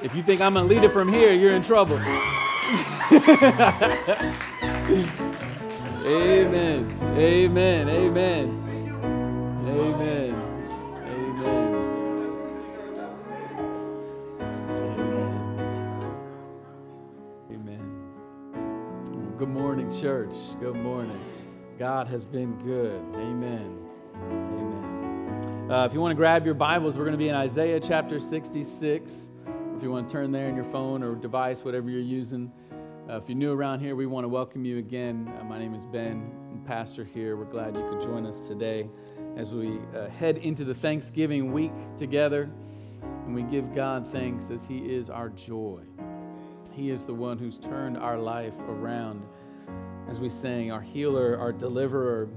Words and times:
If 0.00 0.14
you 0.14 0.22
think 0.22 0.40
I'm 0.40 0.54
going 0.54 0.68
to 0.68 0.74
lead 0.74 0.84
it 0.84 0.92
from 0.92 1.12
here, 1.12 1.32
you're 1.32 1.54
in 1.54 1.62
trouble. 1.62 1.96
Amen. 6.06 6.96
Amen. 7.16 7.88
Amen. 7.88 7.88
Amen. 7.88 8.64
Amen. 9.66 10.34
Amen. 17.50 17.96
Good 19.36 19.48
morning, 19.48 19.90
church. 20.00 20.34
Good 20.60 20.76
morning. 20.76 21.20
God 21.76 22.06
has 22.06 22.24
been 22.24 22.56
good. 22.58 23.00
Amen. 23.16 23.84
Amen. 24.30 25.70
Uh, 25.72 25.84
if 25.86 25.92
you 25.92 26.00
want 26.00 26.12
to 26.12 26.16
grab 26.16 26.44
your 26.44 26.54
Bibles, 26.54 26.96
we're 26.96 27.04
going 27.04 27.12
to 27.12 27.18
be 27.18 27.28
in 27.28 27.34
Isaiah 27.34 27.80
chapter 27.80 28.20
66. 28.20 29.32
If 29.78 29.84
you 29.84 29.92
want 29.92 30.08
to 30.08 30.12
turn 30.12 30.32
there 30.32 30.48
in 30.48 30.56
your 30.56 30.64
phone 30.64 31.04
or 31.04 31.14
device, 31.14 31.62
whatever 31.62 31.88
you're 31.88 32.00
using. 32.00 32.50
Uh, 33.08 33.18
if 33.18 33.28
you're 33.28 33.38
new 33.38 33.52
around 33.52 33.78
here, 33.78 33.94
we 33.94 34.06
want 34.06 34.24
to 34.24 34.28
welcome 34.28 34.64
you 34.64 34.78
again. 34.78 35.32
Uh, 35.38 35.44
my 35.44 35.56
name 35.56 35.72
is 35.72 35.86
Ben, 35.86 36.32
I'm 36.50 36.60
pastor 36.64 37.04
here. 37.04 37.36
We're 37.36 37.44
glad 37.44 37.76
you 37.76 37.88
could 37.88 38.00
join 38.00 38.26
us 38.26 38.48
today 38.48 38.88
as 39.36 39.52
we 39.52 39.78
uh, 39.96 40.08
head 40.08 40.38
into 40.38 40.64
the 40.64 40.74
Thanksgiving 40.74 41.52
week 41.52 41.70
together. 41.96 42.50
And 43.24 43.32
we 43.32 43.44
give 43.44 43.72
God 43.72 44.04
thanks 44.10 44.50
as 44.50 44.66
He 44.66 44.78
is 44.78 45.10
our 45.10 45.28
joy. 45.28 45.82
He 46.72 46.90
is 46.90 47.04
the 47.04 47.14
one 47.14 47.38
who's 47.38 47.60
turned 47.60 47.98
our 47.98 48.18
life 48.18 48.58
around. 48.68 49.22
As 50.08 50.18
we 50.18 50.28
sang, 50.28 50.72
our 50.72 50.82
healer, 50.82 51.38
our 51.38 51.52
deliverer, 51.52 52.28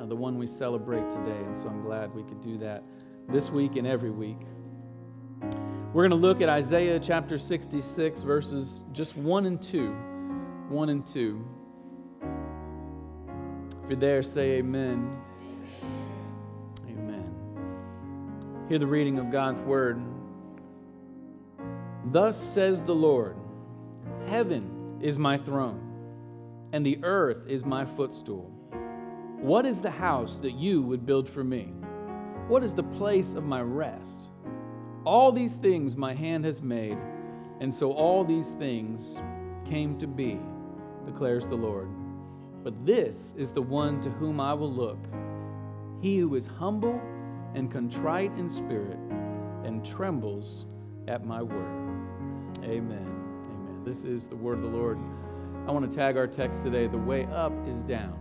uh, 0.00 0.06
the 0.06 0.16
one 0.16 0.36
we 0.36 0.48
celebrate 0.48 1.08
today. 1.10 1.44
And 1.46 1.56
so 1.56 1.68
I'm 1.68 1.82
glad 1.82 2.12
we 2.12 2.24
could 2.24 2.40
do 2.40 2.58
that 2.58 2.82
this 3.28 3.50
week 3.50 3.76
and 3.76 3.86
every 3.86 4.10
week. 4.10 4.38
We're 5.96 6.06
going 6.06 6.20
to 6.20 6.26
look 6.26 6.42
at 6.42 6.50
Isaiah 6.50 7.00
chapter 7.00 7.38
66, 7.38 8.20
verses 8.20 8.84
just 8.92 9.16
1 9.16 9.46
and 9.46 9.62
2. 9.62 9.92
1 10.68 10.88
and 10.90 11.06
2. 11.06 11.48
If 13.82 13.88
you're 13.88 13.98
there, 13.98 14.22
say 14.22 14.58
amen. 14.58 15.16
Amen. 16.86 17.32
Hear 18.68 18.78
the 18.78 18.86
reading 18.86 19.18
of 19.18 19.32
God's 19.32 19.62
word. 19.62 19.98
Thus 22.12 22.38
says 22.38 22.82
the 22.82 22.94
Lord 22.94 23.38
Heaven 24.26 24.98
is 25.00 25.16
my 25.16 25.38
throne, 25.38 25.80
and 26.74 26.84
the 26.84 26.98
earth 27.04 27.48
is 27.48 27.64
my 27.64 27.86
footstool. 27.86 28.50
What 29.38 29.64
is 29.64 29.80
the 29.80 29.90
house 29.90 30.36
that 30.40 30.52
you 30.52 30.82
would 30.82 31.06
build 31.06 31.26
for 31.26 31.42
me? 31.42 31.72
What 32.48 32.62
is 32.62 32.74
the 32.74 32.82
place 32.82 33.32
of 33.32 33.44
my 33.44 33.62
rest? 33.62 34.28
All 35.06 35.30
these 35.30 35.54
things 35.54 35.96
my 35.96 36.12
hand 36.12 36.44
has 36.44 36.60
made, 36.60 36.98
and 37.60 37.72
so 37.72 37.92
all 37.92 38.24
these 38.24 38.50
things 38.54 39.20
came 39.64 39.96
to 39.98 40.06
be, 40.08 40.40
declares 41.04 41.46
the 41.46 41.54
Lord. 41.54 41.88
But 42.64 42.84
this 42.84 43.32
is 43.38 43.52
the 43.52 43.62
one 43.62 44.00
to 44.00 44.10
whom 44.10 44.40
I 44.40 44.52
will 44.52 44.72
look 44.72 44.98
he 46.02 46.18
who 46.18 46.34
is 46.34 46.46
humble 46.46 47.00
and 47.54 47.70
contrite 47.70 48.30
in 48.36 48.48
spirit 48.48 48.98
and 49.64 49.84
trembles 49.84 50.66
at 51.08 51.24
my 51.24 51.42
word. 51.42 51.88
Amen. 52.62 52.98
Amen. 53.00 53.82
This 53.84 54.04
is 54.04 54.26
the 54.26 54.36
word 54.36 54.58
of 54.58 54.64
the 54.64 54.76
Lord. 54.76 54.98
I 55.66 55.72
want 55.72 55.90
to 55.90 55.96
tag 55.96 56.16
our 56.16 56.26
text 56.26 56.62
today 56.62 56.86
the 56.86 56.98
way 56.98 57.24
up 57.26 57.52
is 57.66 57.82
down. 57.82 58.18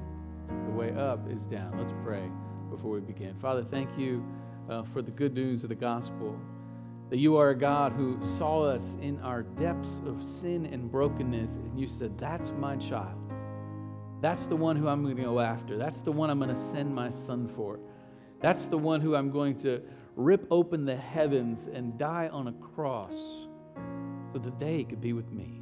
The 0.47 0.72
way 0.72 0.94
up 0.94 1.30
is 1.30 1.45
down. 1.45 1.78
Let's 1.78 1.94
pray 2.03 2.23
before 2.69 2.91
we 2.91 3.02
begin. 3.02 3.36
Father, 3.39 3.63
thank 3.63 3.89
you 3.97 4.25
uh, 4.69 4.83
for 4.83 5.02
the 5.02 5.11
good 5.11 5.33
news 5.33 5.63
of 5.63 5.69
the 5.69 5.75
gospel 5.75 6.39
that 7.09 7.17
you 7.17 7.38
are 7.38 7.50
a 7.52 7.56
God 7.56 7.94
who 7.94 8.17
saw 8.22 8.64
us 8.64 8.98
in 9.02 9.20
our 9.20 9.44
depths 9.44 10.02
of 10.06 10.23
sin 10.23 10.66
and 10.66 10.92
brokenness, 10.92 11.58
and 11.58 11.80
you 11.80 11.88
said, 11.88 12.17
That's 12.17 12.52
my 12.52 12.75
child. 12.78 13.20
That's 14.22 14.47
the 14.47 14.56
one 14.56 14.75
who 14.75 14.88
I'm 14.88 15.03
going 15.03 15.16
to 15.16 15.22
go 15.22 15.40
after. 15.40 15.78
That's 15.78 16.02
the 16.02 16.12
one 16.12 16.29
I'm 16.29 16.40
going 16.40 16.50
to 16.50 16.56
send 16.56 16.94
my 16.94 17.09
son 17.09 17.47
for. 17.47 17.79
That's 18.41 18.66
the 18.66 18.78
one 18.78 19.02
who 19.02 19.16
I'm 19.16 19.29
going 19.29 19.56
to 19.59 19.81
rip 20.16 20.47
open 20.50 20.85
the 20.85 20.96
heavens 20.96 21.68
and 21.68 21.97
die 21.97 22.29
on 22.31 22.47
a 22.47 22.53
cross 22.53 23.47
so 24.31 24.40
that 24.40 24.58
they 24.58 24.84
could 24.84 25.02
be 25.02 25.13
with 25.13 25.31
me. 25.31 25.62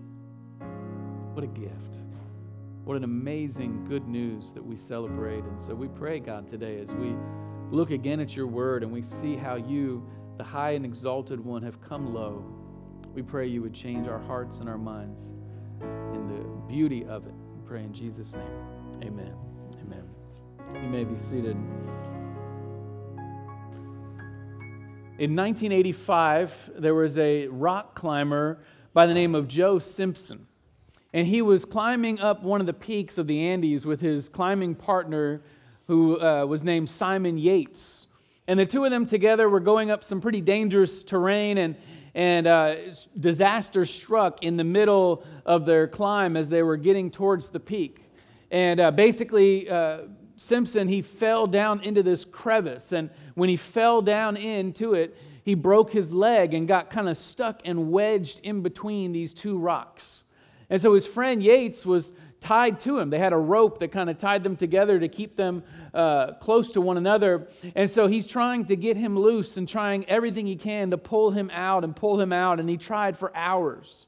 What 1.34 1.44
a 1.44 1.48
gift. 1.48 2.00
What 2.84 2.98
an 2.98 3.04
amazing 3.04 3.86
good 3.86 4.08
news 4.08 4.52
that 4.54 4.64
we 4.64 4.76
celebrate. 4.76 5.44
And 5.44 5.62
so 5.62 5.74
we 5.74 5.88
pray, 5.88 6.20
God, 6.20 6.48
today 6.48 6.80
as 6.80 6.92
we 6.92 7.16
look 7.72 7.92
again 7.92 8.20
at 8.20 8.36
your 8.36 8.48
word 8.48 8.84
and 8.84 8.92
we 8.92 9.02
see 9.02 9.36
how 9.36 9.56
you 9.56 10.08
the 10.38 10.44
high 10.44 10.72
and 10.72 10.86
exalted 10.86 11.40
one, 11.40 11.62
have 11.64 11.82
come 11.82 12.14
low. 12.14 12.44
We 13.14 13.22
pray 13.22 13.48
you 13.48 13.62
would 13.62 13.74
change 13.74 14.08
our 14.08 14.20
hearts 14.20 14.60
and 14.60 14.68
our 14.68 14.78
minds 14.78 15.32
in 15.82 16.28
the 16.28 16.74
beauty 16.74 17.06
of 17.06 17.28
it. 17.28 17.34
We 17.56 17.68
pray 17.68 17.82
in 17.82 17.94
Jesus' 17.94 18.34
name. 18.34 19.04
Amen. 19.04 19.36
Amen. 19.82 20.04
You 20.74 20.90
may 20.90 21.04
be 21.04 21.20
seated. 21.20 21.58
In 25.20 25.36
1985, 25.36 26.72
there 26.78 26.96
was 26.96 27.18
a 27.20 27.48
rock 27.48 27.94
climber 27.94 28.60
by 28.94 29.06
the 29.06 29.14
name 29.14 29.36
of 29.36 29.48
Joe 29.48 29.78
Simpson. 29.78 30.48
And 31.14 31.28
he 31.28 31.44
was 31.44 31.66
climbing 31.66 32.20
up 32.20 32.42
one 32.42 32.60
of 32.60 32.66
the 32.66 32.74
peaks 32.74 33.20
of 33.20 33.28
the 33.28 33.40
Andes 33.40 33.86
with 33.86 34.02
his 34.02 34.28
climbing 34.28 34.74
partner, 34.74 35.44
who 35.88 36.20
uh, 36.20 36.46
was 36.46 36.64
named 36.64 36.90
Simon 36.90 37.38
Yates. 37.38 38.08
And 38.48 38.60
the 38.60 38.66
two 38.66 38.84
of 38.84 38.92
them 38.92 39.06
together 39.06 39.48
were 39.48 39.60
going 39.60 39.90
up 39.90 40.04
some 40.04 40.20
pretty 40.20 40.42
dangerous 40.42 41.04
terrain, 41.04 41.58
and, 41.60 41.76
and 42.14 42.46
uh, 42.46 42.76
disaster 43.20 43.86
struck 43.86 44.44
in 44.44 44.58
the 44.58 44.64
middle 44.64 45.24
of 45.46 45.66
their 45.66 45.88
climb 45.88 46.36
as 46.36 46.50
they 46.50 46.62
were 46.62 46.78
getting 46.78 47.10
towards 47.10 47.50
the 47.50 47.60
peak. 47.60 48.02
And 48.52 48.80
uh, 48.80 48.92
basically, 48.92 49.70
uh, 49.70 50.02
Simpson, 50.36 50.88
he 50.88 51.02
fell 51.02 51.48
down 51.48 51.82
into 51.82 52.04
this 52.04 52.26
crevice. 52.26 52.92
And 52.92 53.10
when 53.36 53.50
he 53.50 53.56
fell 53.56 54.02
down 54.02 54.36
into 54.36 54.94
it, 54.94 55.18
he 55.44 55.56
broke 55.56 55.92
his 55.92 56.12
leg 56.12 56.54
and 56.54 56.68
got 56.68 56.90
kind 56.90 57.10
of 57.10 57.18
stuck 57.18 57.62
and 57.66 57.92
wedged 57.92 58.42
in 58.44 58.62
between 58.62 59.12
these 59.12 59.34
two 59.34 59.58
rocks. 59.58 60.26
And 60.70 60.82
so 60.82 60.94
his 60.94 61.06
friend 61.06 61.44
Yates 61.44 61.86
was 61.86 62.14
tied 62.40 62.80
to 62.82 63.00
him. 63.00 63.10
They 63.10 63.20
had 63.20 63.34
a 63.34 63.38
rope 63.38 63.80
that 63.80 63.92
kind 63.92 64.10
of 64.10 64.18
tied 64.18 64.44
them 64.44 64.56
together 64.56 65.00
to 65.00 65.08
keep 65.08 65.36
them 65.36 65.64
uh, 65.94 66.34
close 66.34 66.72
to 66.74 66.82
one 66.82 66.98
another. 66.98 67.48
And 67.76 67.90
so 67.90 68.08
he's 68.08 68.28
trying 68.28 68.66
to 68.66 68.76
get 68.76 68.98
him 68.98 69.18
loose 69.18 69.58
and 69.58 69.68
trying 69.68 70.08
everything 70.10 70.46
he 70.46 70.58
can 70.58 70.92
to 70.92 70.98
pull 70.98 71.32
him 71.32 71.50
out 71.52 71.84
and 71.84 71.96
pull 71.96 72.20
him 72.20 72.34
out. 72.34 72.60
And 72.60 72.70
he 72.70 72.78
tried 72.78 73.18
for 73.18 73.36
hours. 73.36 74.08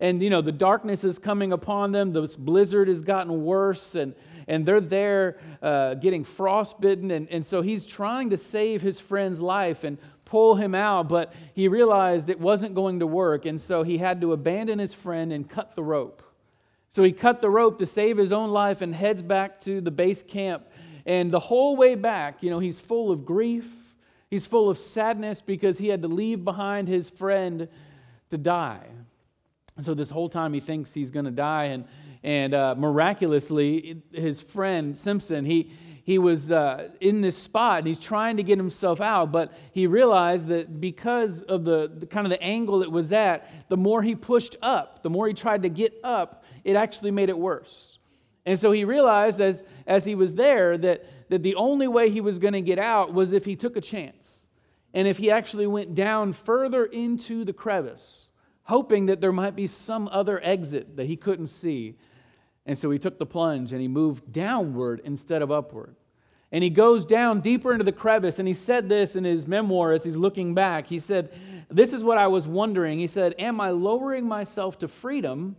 And, 0.00 0.22
you 0.22 0.30
know, 0.30 0.42
the 0.42 0.52
darkness 0.52 1.04
is 1.04 1.18
coming 1.18 1.52
upon 1.52 1.92
them. 1.92 2.12
This 2.12 2.36
blizzard 2.36 2.88
has 2.88 3.02
gotten 3.02 3.44
worse. 3.44 3.94
And, 3.94 4.14
and 4.48 4.64
they're 4.66 4.80
there 4.80 5.38
uh, 5.62 5.94
getting 5.94 6.24
frostbitten. 6.24 7.10
And, 7.10 7.28
and 7.30 7.44
so 7.44 7.62
he's 7.62 7.86
trying 7.86 8.30
to 8.30 8.36
save 8.36 8.82
his 8.82 8.98
friend's 8.98 9.40
life 9.40 9.84
and 9.84 9.98
pull 10.24 10.54
him 10.54 10.74
out, 10.74 11.08
but 11.08 11.32
he 11.54 11.68
realized 11.68 12.30
it 12.30 12.40
wasn't 12.40 12.74
going 12.74 13.00
to 13.00 13.06
work. 13.06 13.46
And 13.46 13.60
so 13.60 13.82
he 13.82 13.98
had 13.98 14.20
to 14.20 14.32
abandon 14.32 14.78
his 14.78 14.94
friend 14.94 15.32
and 15.32 15.48
cut 15.48 15.74
the 15.76 15.82
rope. 15.82 16.22
So 16.90 17.02
he 17.02 17.12
cut 17.12 17.40
the 17.40 17.50
rope 17.50 17.78
to 17.78 17.86
save 17.86 18.16
his 18.16 18.32
own 18.32 18.50
life 18.50 18.80
and 18.80 18.94
heads 18.94 19.20
back 19.20 19.60
to 19.62 19.80
the 19.80 19.90
base 19.90 20.22
camp. 20.22 20.66
And 21.06 21.30
the 21.30 21.40
whole 21.40 21.76
way 21.76 21.96
back, 21.96 22.42
you 22.42 22.50
know, 22.50 22.58
he's 22.58 22.80
full 22.80 23.10
of 23.10 23.24
grief. 23.24 23.66
He's 24.30 24.46
full 24.46 24.70
of 24.70 24.78
sadness 24.78 25.40
because 25.40 25.76
he 25.76 25.88
had 25.88 26.02
to 26.02 26.08
leave 26.08 26.44
behind 26.44 26.88
his 26.88 27.10
friend 27.10 27.68
to 28.30 28.38
die. 28.38 28.86
And 29.76 29.84
so 29.84 29.94
this 29.94 30.10
whole 30.10 30.28
time 30.28 30.54
he 30.54 30.60
thinks 30.60 30.92
he's 30.92 31.10
going 31.10 31.24
to 31.24 31.30
die. 31.30 31.64
And, 31.64 31.84
and 32.22 32.54
uh, 32.54 32.74
miraculously, 32.76 34.00
his 34.12 34.40
friend 34.40 34.96
Simpson, 34.96 35.44
he, 35.44 35.72
he 36.04 36.18
was 36.18 36.52
uh, 36.52 36.90
in 37.00 37.22
this 37.22 37.36
spot 37.36 37.78
and 37.78 37.86
he's 37.86 37.98
trying 37.98 38.36
to 38.36 38.42
get 38.42 38.58
himself 38.58 39.00
out, 39.00 39.32
but 39.32 39.52
he 39.72 39.86
realized 39.86 40.48
that 40.48 40.80
because 40.80 41.40
of 41.42 41.64
the, 41.64 41.90
the, 41.98 42.06
kind 42.06 42.26
of 42.26 42.30
the 42.30 42.42
angle 42.42 42.82
it 42.82 42.92
was 42.92 43.10
at, 43.10 43.50
the 43.70 43.76
more 43.76 44.02
he 44.02 44.14
pushed 44.14 44.56
up, 44.60 45.02
the 45.02 45.08
more 45.08 45.26
he 45.26 45.32
tried 45.32 45.62
to 45.62 45.70
get 45.70 45.94
up, 46.04 46.44
it 46.62 46.76
actually 46.76 47.10
made 47.10 47.30
it 47.30 47.38
worse. 47.38 47.98
And 48.44 48.58
so 48.58 48.70
he 48.70 48.84
realized 48.84 49.40
as, 49.40 49.64
as 49.86 50.04
he 50.04 50.14
was 50.14 50.34
there 50.34 50.76
that, 50.76 51.06
that 51.30 51.42
the 51.42 51.54
only 51.54 51.88
way 51.88 52.10
he 52.10 52.20
was 52.20 52.38
going 52.38 52.52
to 52.52 52.60
get 52.60 52.78
out 52.78 53.14
was 53.14 53.32
if 53.32 53.46
he 53.46 53.56
took 53.56 53.76
a 53.76 53.80
chance. 53.80 54.46
And 54.92 55.08
if 55.08 55.16
he 55.16 55.30
actually 55.30 55.66
went 55.66 55.94
down 55.94 56.34
further 56.34 56.84
into 56.84 57.46
the 57.46 57.52
crevice, 57.54 58.30
hoping 58.64 59.06
that 59.06 59.22
there 59.22 59.32
might 59.32 59.56
be 59.56 59.66
some 59.66 60.08
other 60.12 60.38
exit 60.44 60.96
that 60.96 61.06
he 61.06 61.16
couldn't 61.16 61.46
see. 61.46 61.96
And 62.66 62.78
so 62.78 62.90
he 62.90 62.98
took 62.98 63.18
the 63.18 63.26
plunge 63.26 63.72
and 63.72 63.80
he 63.80 63.88
moved 63.88 64.30
downward 64.32 65.00
instead 65.04 65.40
of 65.40 65.50
upward. 65.50 65.96
And 66.54 66.64
he 66.64 66.70
goes 66.70 67.04
down 67.04 67.40
deeper 67.40 67.72
into 67.72 67.84
the 67.84 67.92
crevice. 67.92 68.38
And 68.38 68.48
he 68.48 68.54
said 68.54 68.88
this 68.88 69.16
in 69.16 69.24
his 69.24 69.46
memoir 69.46 69.92
as 69.92 70.04
he's 70.04 70.16
looking 70.16 70.54
back. 70.54 70.86
He 70.86 70.98
said, 70.98 71.34
This 71.68 71.92
is 71.92 72.02
what 72.02 72.16
I 72.16 72.28
was 72.28 72.48
wondering. 72.48 72.98
He 72.98 73.08
said, 73.08 73.34
Am 73.38 73.60
I 73.60 73.70
lowering 73.70 74.26
myself 74.26 74.78
to 74.78 74.88
freedom 74.88 75.56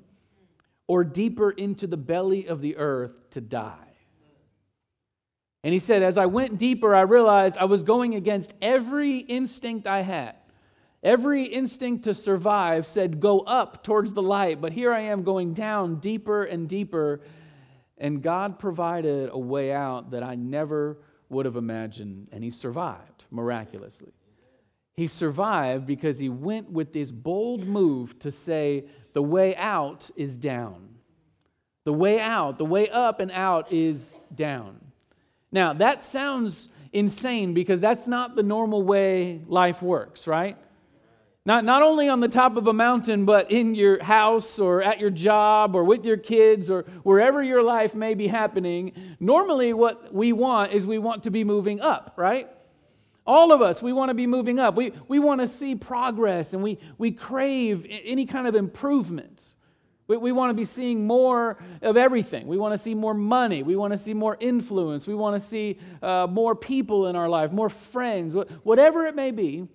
or 0.88 1.04
deeper 1.04 1.52
into 1.52 1.88
the 1.88 1.98
belly 1.98 2.48
of 2.48 2.62
the 2.62 2.78
earth 2.78 3.30
to 3.32 3.42
die. 3.42 3.74
And 5.64 5.74
he 5.74 5.80
said, 5.80 6.04
As 6.04 6.18
I 6.18 6.28
went 6.28 6.58
deeper, 6.58 6.96
I 6.96 7.02
realized 7.02 7.58
I 7.58 7.66
was 7.66 7.84
going 7.84 8.16
against 8.16 8.54
every 8.62 9.18
instinct 9.18 9.88
I 9.88 10.02
had. 10.02 10.36
Every 11.02 11.44
instinct 11.44 12.04
to 12.06 12.14
survive 12.14 12.86
said, 12.86 13.20
Go 13.20 13.40
up 13.40 13.84
towards 13.84 14.14
the 14.14 14.22
light, 14.22 14.62
but 14.62 14.74
here 14.74 14.94
I 14.94 15.02
am 15.02 15.24
going 15.24 15.54
down 15.54 16.00
deeper 16.00 16.44
and 16.44 16.70
deeper. 16.70 17.22
And 17.98 18.22
God 18.22 18.60
provided 18.60 19.30
a 19.32 19.38
way 19.38 19.72
out 19.72 20.12
that 20.12 20.24
I 20.24 20.36
never 20.36 20.98
would 21.30 21.46
have 21.46 21.56
imagined, 21.56 22.28
and 22.32 22.44
he 22.44 22.52
survived 22.52 23.26
miraculously. 23.32 24.12
He 24.94 25.08
survived 25.08 25.86
because 25.86 26.18
he 26.18 26.30
went 26.30 26.72
with 26.72 26.94
this 26.94 27.12
bold 27.12 27.68
move 27.68 28.18
to 28.20 28.32
say, 28.32 28.86
The 29.14 29.22
way 29.22 29.56
out 29.56 30.10
is 30.16 30.38
down. 30.38 30.90
The 31.84 31.94
way 31.94 32.20
out, 32.20 32.58
the 32.58 32.66
way 32.66 32.90
up 32.90 33.20
and 33.20 33.32
out 33.32 33.72
is 33.72 34.18
down. 34.34 34.80
Now, 35.52 35.74
that 35.74 36.02
sounds 36.02 36.70
insane 36.94 37.54
because 37.54 37.80
that's 37.80 38.08
not 38.08 38.36
the 38.36 38.44
normal 38.44 38.84
way 38.84 39.42
life 39.48 39.82
works, 39.82 40.28
right? 40.28 40.58
Not, 41.48 41.64
not 41.64 41.84
only 41.84 42.10
on 42.10 42.22
the 42.22 42.28
top 42.28 42.58
of 42.58 42.66
a 42.66 42.74
mountain, 42.74 43.26
but 43.26 43.52
in 43.52 43.76
your 43.76 44.02
house 44.04 44.60
or 44.60 44.82
at 44.82 45.00
your 45.00 45.12
job 45.12 45.76
or 45.76 45.84
with 45.84 46.04
your 46.04 46.18
kids 46.18 46.72
or 46.72 46.84
wherever 47.04 47.44
your 47.44 47.62
life 47.62 47.94
may 47.94 48.16
be 48.16 48.26
happening. 48.26 48.94
Normally, 49.20 49.72
what 49.74 50.12
we 50.12 50.34
want 50.34 50.74
is 50.74 50.88
we 50.88 50.98
want 50.98 51.24
to 51.24 51.30
be 51.30 51.44
moving 51.44 51.82
up, 51.82 52.14
right? 52.18 52.50
All 53.28 53.52
of 53.52 53.62
us, 53.62 53.80
we 53.80 53.94
want 53.94 54.10
to 54.10 54.16
be 54.16 54.26
moving 54.26 54.60
up. 54.60 54.76
We, 54.76 54.94
we 55.08 55.20
want 55.20 55.40
to 55.42 55.48
see 55.48 55.76
progress 55.76 56.54
and 56.54 56.64
we, 56.64 56.80
we 56.98 57.12
crave 57.12 57.86
any 57.90 58.26
kind 58.26 58.48
of 58.48 58.56
improvement. 58.56 59.56
We, 60.08 60.18
we 60.18 60.32
want 60.32 60.50
to 60.50 60.56
be 60.56 60.66
seeing 60.66 61.06
more 61.06 61.60
of 61.84 61.96
everything. 61.96 62.48
We 62.48 62.58
want 62.58 62.74
to 62.74 62.78
see 62.80 62.96
more 62.96 63.14
money. 63.14 63.62
We 63.62 63.76
want 63.76 63.94
to 63.94 63.98
see 64.00 64.16
more 64.16 64.36
influence. 64.40 65.06
We 65.06 65.16
want 65.16 65.40
to 65.40 65.48
see 65.48 65.78
uh, 66.02 66.26
more 66.28 66.56
people 66.56 67.06
in 67.06 67.16
our 67.16 67.30
life, 67.30 67.52
more 67.52 67.70
friends, 67.70 68.36
whatever 68.64 69.06
it 69.06 69.16
may 69.16 69.30
be. 69.30 69.68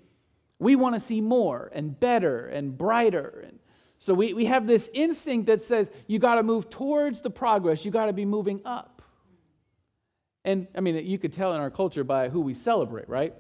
We 0.61 0.77
want 0.77 0.95
to 0.95 1.01
see 1.01 1.21
more 1.21 1.71
and 1.75 1.99
better 1.99 2.47
and 2.47 2.77
brighter. 2.79 3.45
And 3.47 3.59
so 3.99 4.15
we, 4.15 4.35
we 4.35 4.45
have 4.45 4.67
this 4.67 4.89
instinct 4.93 5.47
that 5.47 5.61
says 5.63 5.91
you 6.07 6.19
got 6.19 6.37
to 6.37 6.43
move 6.43 6.71
towards 6.71 7.23
the 7.23 7.31
progress, 7.31 7.85
you 7.85 7.91
got 7.91 8.07
to 8.07 8.13
be 8.13 8.27
moving 8.27 8.61
up. 8.65 9.03
And 10.45 10.69
I 10.77 10.81
mean, 10.81 11.05
you 11.07 11.19
could 11.19 11.33
tell 11.33 11.55
in 11.55 11.61
our 11.61 11.71
culture 11.71 12.05
by 12.05 12.29
who 12.29 12.41
we 12.41 12.55
celebrate, 12.55 13.09
right? 13.09 13.35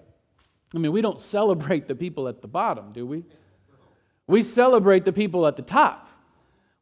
I 0.74 0.78
mean, 0.78 0.92
we 0.92 1.02
don't 1.02 1.20
celebrate 1.36 1.86
the 1.86 1.94
people 1.94 2.26
at 2.26 2.42
the 2.42 2.48
bottom, 2.48 2.92
do 2.92 3.06
we? 3.06 3.24
We 4.26 4.42
celebrate 4.42 5.04
the 5.04 5.12
people 5.12 5.46
at 5.46 5.56
the 5.56 5.62
top. 5.62 6.08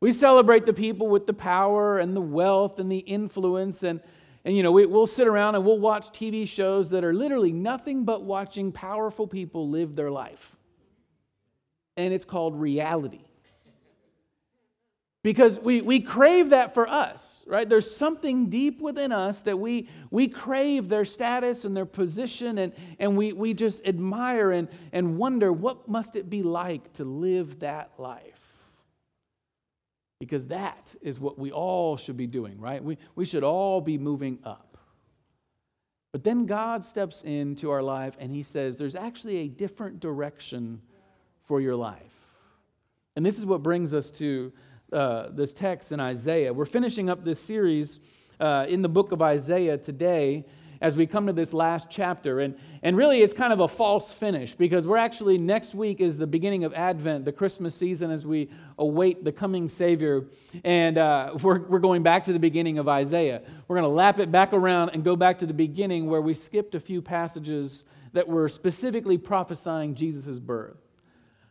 We 0.01 0.13
celebrate 0.13 0.67
the 0.67 0.73
people 0.73 1.09
with 1.09 1.27
the 1.27 1.33
power 1.33 1.99
and 1.99 2.15
the 2.15 2.21
wealth 2.21 2.79
and 2.79 2.91
the 2.91 2.99
influence 2.99 3.83
and 3.83 4.01
and, 4.45 4.57
you 4.57 4.63
know, 4.63 4.73
we, 4.73 4.87
will 4.87 5.07
sit 5.07 5.27
around 5.27 5.57
and 5.57 5.65
we'll 5.65 5.79
watch 5.79 6.09
TV 6.09 6.47
shows 6.49 6.91
that 6.91 7.05
are 7.05 7.13
literally 7.13 7.53
nothing 7.53 8.05
but 8.05 8.23
watching 8.23 8.73
powerful 8.73 9.27
people 9.27 9.69
live 9.69 9.97
their 9.97 10.11
life. 10.11 10.57
And 11.97 12.15
it's 12.15 12.25
called 12.25 12.59
reality. 12.59 13.25
Because 15.25 15.59
we, 15.59 15.83
we 15.83 16.01
crave 16.01 16.51
that 16.51 16.73
for 16.73 16.89
us, 16.89 17.45
right? 17.49 17.69
There's 17.69 17.95
something 17.95 18.49
deep 18.49 18.81
within 18.81 19.11
us 19.11 19.41
that 19.43 19.59
we, 19.59 19.89
we 20.11 20.29
crave 20.29 20.89
their 20.89 21.05
status 21.05 21.65
and 21.65 21.77
their 21.77 21.85
position, 21.85 22.59
and, 22.59 22.73
and 23.01 23.17
we, 23.17 23.33
we 23.33 23.53
just 23.53 23.85
admire 23.85 24.53
and, 24.53 24.69
and 24.93 25.19
wonder 25.19 25.53
what 25.53 25.89
must 25.89 26.15
it 26.15 26.31
be 26.31 26.45
like 26.45 26.93
to 26.95 27.05
live 27.05 27.59
that 27.59 27.91
life 27.99 28.48
because 30.19 30.47
that 30.47 30.95
is 31.01 31.21
what 31.21 31.39
we 31.39 31.53
all 31.53 31.97
should 31.97 32.17
be 32.17 32.27
doing, 32.27 32.59
right? 32.59 32.83
We, 32.83 32.99
we 33.15 33.25
should 33.25 33.45
all 33.45 33.81
be 33.81 33.99
moving 33.99 34.39
up. 34.45 34.77
But 36.13 36.25
then 36.25 36.47
God 36.47 36.85
steps 36.85 37.23
into 37.23 37.71
our 37.71 37.83
life 37.83 38.15
and 38.19 38.33
he 38.33 38.43
says, 38.43 38.77
There's 38.77 38.95
actually 38.95 39.39
a 39.39 39.49
different 39.49 40.01
direction 40.01 40.81
for 41.47 41.61
your 41.61 41.77
life. 41.77 42.15
And 43.15 43.25
this 43.25 43.39
is 43.39 43.47
what 43.47 43.63
brings 43.63 43.95
us 43.95 44.11
to 44.13 44.53
uh, 44.93 45.29
this 45.31 45.53
text 45.53 45.93
in 45.93 46.01
Isaiah. 46.01 46.53
We're 46.53 46.65
finishing 46.65 47.11
up 47.11 47.25
this 47.25 47.41
series 47.41 48.01
uh, 48.41 48.67
in 48.69 48.83
the 48.83 48.89
book 48.89 49.13
of 49.13 49.23
Isaiah 49.23 49.77
today 49.77 50.45
as 50.81 50.97
we 50.97 51.07
come 51.07 51.27
to 51.27 51.33
this 51.33 51.53
last 51.53 51.89
chapter. 51.91 52.41
And, 52.41 52.57
and 52.83 52.97
really, 52.97 53.23
it's 53.23 53.35
kind 53.35 53.53
of 53.53 53.61
a 53.61 53.69
false 53.69 54.13
finish 54.13 54.55
because 54.55 54.87
we're 54.87 54.97
actually, 54.97 55.39
next 55.39 55.75
week 55.75 56.01
is 56.01 56.17
the 56.17 56.27
beginning 56.27 56.65
of 56.65 56.73
Advent, 56.75 57.25
the 57.25 57.33
Christmas 57.33 57.75
season, 57.75 58.11
as 58.11 58.27
we 58.27 58.49
await 58.79 59.25
the 59.25 59.33
coming 59.33 59.69
Savior. 59.69 60.25
And 60.65 60.99
uh, 60.99 61.37
we're, 61.43 61.61
we're 61.61 61.79
going 61.79 62.03
back 62.03 62.25
to 62.25 62.33
the 62.33 62.39
beginning 62.39 62.79
of 62.79 62.89
Isaiah. 62.89 63.43
We're 63.67 63.77
going 63.77 63.91
to 63.91 63.95
lap 63.95 64.19
it 64.19 64.31
back 64.31 64.53
around 64.53 64.91
and 64.91 65.03
go 65.05 65.17
back 65.17 65.39
to 65.41 65.47
the 65.47 65.55
beginning 65.55 66.07
where 66.07 66.23
we 66.23 66.35
skipped 66.35 66.75
a 66.75 66.81
few 66.81 67.03
passages 67.03 67.85
that 68.13 68.27
were 68.27 68.49
specifically 68.49 69.19
prophesying 69.19 69.95
Jesus' 69.95 70.39
birth. 70.39 70.77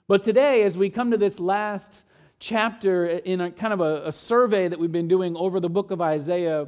But 0.07 0.23
today, 0.23 0.63
as 0.63 0.77
we 0.77 0.89
come 0.89 1.11
to 1.11 1.17
this 1.17 1.39
last 1.39 2.03
chapter 2.39 3.07
in 3.07 3.41
a 3.41 3.51
kind 3.51 3.73
of 3.73 3.81
a, 3.81 4.07
a 4.07 4.11
survey 4.11 4.67
that 4.67 4.79
we've 4.79 4.91
been 4.91 5.07
doing 5.07 5.35
over 5.35 5.59
the 5.59 5.69
book 5.69 5.91
of 5.91 6.01
Isaiah, 6.01 6.67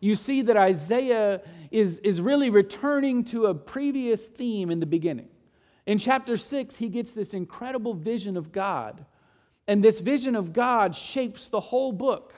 you 0.00 0.14
see 0.14 0.42
that 0.42 0.56
Isaiah 0.56 1.40
is, 1.70 1.98
is 2.00 2.20
really 2.20 2.50
returning 2.50 3.24
to 3.24 3.46
a 3.46 3.54
previous 3.54 4.26
theme 4.26 4.70
in 4.70 4.80
the 4.80 4.86
beginning. 4.86 5.28
In 5.86 5.98
chapter 5.98 6.36
6, 6.36 6.76
he 6.76 6.88
gets 6.88 7.12
this 7.12 7.34
incredible 7.34 7.94
vision 7.94 8.36
of 8.36 8.52
God. 8.52 9.04
And 9.66 9.82
this 9.82 10.00
vision 10.00 10.34
of 10.34 10.52
God 10.52 10.94
shapes 10.94 11.48
the 11.48 11.60
whole 11.60 11.92
book. 11.92 12.34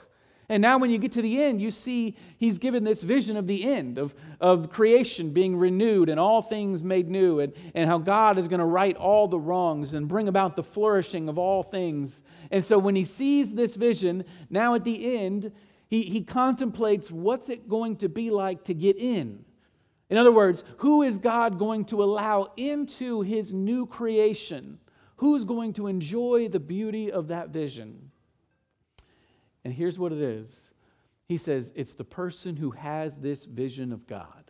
And 0.51 0.61
now, 0.61 0.77
when 0.77 0.89
you 0.89 0.97
get 0.97 1.13
to 1.13 1.21
the 1.21 1.41
end, 1.41 1.61
you 1.61 1.71
see 1.71 2.17
he's 2.37 2.57
given 2.57 2.83
this 2.83 3.01
vision 3.01 3.37
of 3.37 3.47
the 3.47 3.63
end, 3.63 3.97
of, 3.97 4.13
of 4.41 4.69
creation 4.69 5.31
being 5.31 5.55
renewed 5.55 6.09
and 6.09 6.19
all 6.19 6.41
things 6.41 6.83
made 6.83 7.09
new, 7.09 7.39
and, 7.39 7.53
and 7.73 7.89
how 7.89 7.97
God 7.97 8.37
is 8.37 8.49
going 8.49 8.59
to 8.59 8.65
right 8.65 8.97
all 8.97 9.29
the 9.29 9.39
wrongs 9.39 9.93
and 9.93 10.09
bring 10.09 10.27
about 10.27 10.57
the 10.57 10.63
flourishing 10.63 11.29
of 11.29 11.37
all 11.37 11.63
things. 11.63 12.23
And 12.51 12.63
so, 12.63 12.77
when 12.77 12.97
he 12.97 13.05
sees 13.05 13.53
this 13.53 13.77
vision, 13.77 14.25
now 14.49 14.75
at 14.75 14.83
the 14.83 15.17
end, 15.17 15.53
he, 15.91 16.03
he 16.03 16.21
contemplates 16.21 17.11
what's 17.11 17.49
it 17.49 17.67
going 17.67 17.97
to 17.97 18.07
be 18.07 18.31
like 18.31 18.63
to 18.63 18.73
get 18.73 18.95
in. 18.95 19.43
In 20.09 20.17
other 20.17 20.31
words, 20.31 20.63
who 20.77 21.03
is 21.03 21.17
God 21.17 21.59
going 21.59 21.83
to 21.85 22.01
allow 22.01 22.53
into 22.55 23.21
his 23.21 23.51
new 23.51 23.85
creation? 23.85 24.79
Who's 25.17 25.43
going 25.43 25.73
to 25.73 25.87
enjoy 25.87 26.47
the 26.47 26.61
beauty 26.61 27.11
of 27.11 27.27
that 27.27 27.49
vision? 27.49 28.09
And 29.65 29.73
here's 29.73 29.99
what 29.99 30.13
it 30.13 30.21
is 30.21 30.71
He 31.27 31.37
says, 31.37 31.73
it's 31.75 31.93
the 31.93 32.05
person 32.05 32.55
who 32.55 32.71
has 32.71 33.17
this 33.17 33.43
vision 33.43 33.91
of 33.91 34.07
God. 34.07 34.49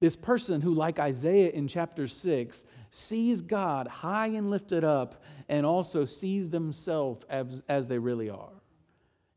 This 0.00 0.16
person 0.16 0.62
who, 0.62 0.72
like 0.72 0.98
Isaiah 0.98 1.50
in 1.50 1.68
chapter 1.68 2.08
6, 2.08 2.64
sees 2.90 3.42
God 3.42 3.86
high 3.86 4.28
and 4.28 4.50
lifted 4.50 4.82
up 4.82 5.22
and 5.50 5.66
also 5.66 6.06
sees 6.06 6.48
themselves 6.48 7.26
as, 7.28 7.62
as 7.68 7.86
they 7.86 7.98
really 7.98 8.30
are. 8.30 8.61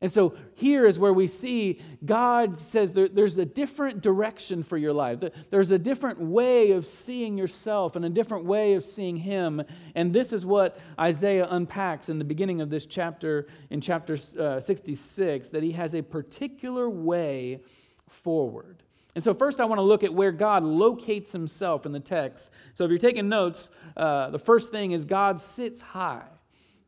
And 0.02 0.12
so 0.12 0.34
here 0.54 0.86
is 0.86 0.98
where 0.98 1.14
we 1.14 1.26
see 1.26 1.80
God 2.04 2.60
says 2.60 2.92
there, 2.92 3.08
there's 3.08 3.38
a 3.38 3.46
different 3.46 4.02
direction 4.02 4.62
for 4.62 4.76
your 4.76 4.92
life. 4.92 5.20
There's 5.50 5.70
a 5.70 5.78
different 5.78 6.20
way 6.20 6.72
of 6.72 6.86
seeing 6.86 7.38
yourself 7.38 7.96
and 7.96 8.04
a 8.04 8.10
different 8.10 8.44
way 8.44 8.74
of 8.74 8.84
seeing 8.84 9.16
Him. 9.16 9.62
And 9.94 10.12
this 10.12 10.34
is 10.34 10.44
what 10.44 10.78
Isaiah 11.00 11.46
unpacks 11.48 12.10
in 12.10 12.18
the 12.18 12.24
beginning 12.24 12.60
of 12.60 12.68
this 12.68 12.84
chapter, 12.84 13.46
in 13.70 13.80
chapter 13.80 14.18
uh, 14.38 14.60
66, 14.60 15.48
that 15.48 15.62
He 15.62 15.72
has 15.72 15.94
a 15.94 16.02
particular 16.02 16.90
way 16.90 17.60
forward. 18.06 18.82
And 19.14 19.24
so, 19.24 19.32
first, 19.32 19.62
I 19.62 19.64
want 19.64 19.78
to 19.78 19.82
look 19.82 20.04
at 20.04 20.12
where 20.12 20.30
God 20.30 20.62
locates 20.62 21.32
Himself 21.32 21.86
in 21.86 21.92
the 21.92 22.00
text. 22.00 22.50
So, 22.74 22.84
if 22.84 22.90
you're 22.90 22.98
taking 22.98 23.30
notes, 23.30 23.70
uh, 23.96 24.28
the 24.28 24.38
first 24.38 24.70
thing 24.70 24.92
is 24.92 25.06
God 25.06 25.40
sits 25.40 25.80
high. 25.80 26.26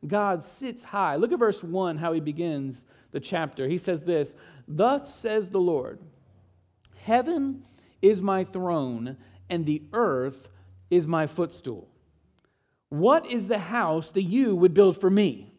God 0.05 0.43
sits 0.43 0.83
high. 0.83 1.15
Look 1.15 1.31
at 1.31 1.39
verse 1.39 1.63
1, 1.63 1.97
how 1.97 2.13
He 2.13 2.19
begins 2.19 2.85
the 3.11 3.19
chapter. 3.19 3.67
He 3.67 3.77
says 3.77 4.03
this 4.03 4.35
Thus 4.67 5.13
says 5.13 5.49
the 5.49 5.59
Lord, 5.59 5.99
Heaven 7.03 7.63
is 8.01 8.21
my 8.21 8.43
throne, 8.43 9.17
and 9.49 9.65
the 9.65 9.83
earth 9.93 10.49
is 10.89 11.07
my 11.07 11.27
footstool. 11.27 11.87
What 12.89 13.31
is 13.31 13.47
the 13.47 13.59
house 13.59 14.11
that 14.11 14.23
you 14.23 14.55
would 14.55 14.73
build 14.73 14.99
for 14.99 15.09
me? 15.09 15.53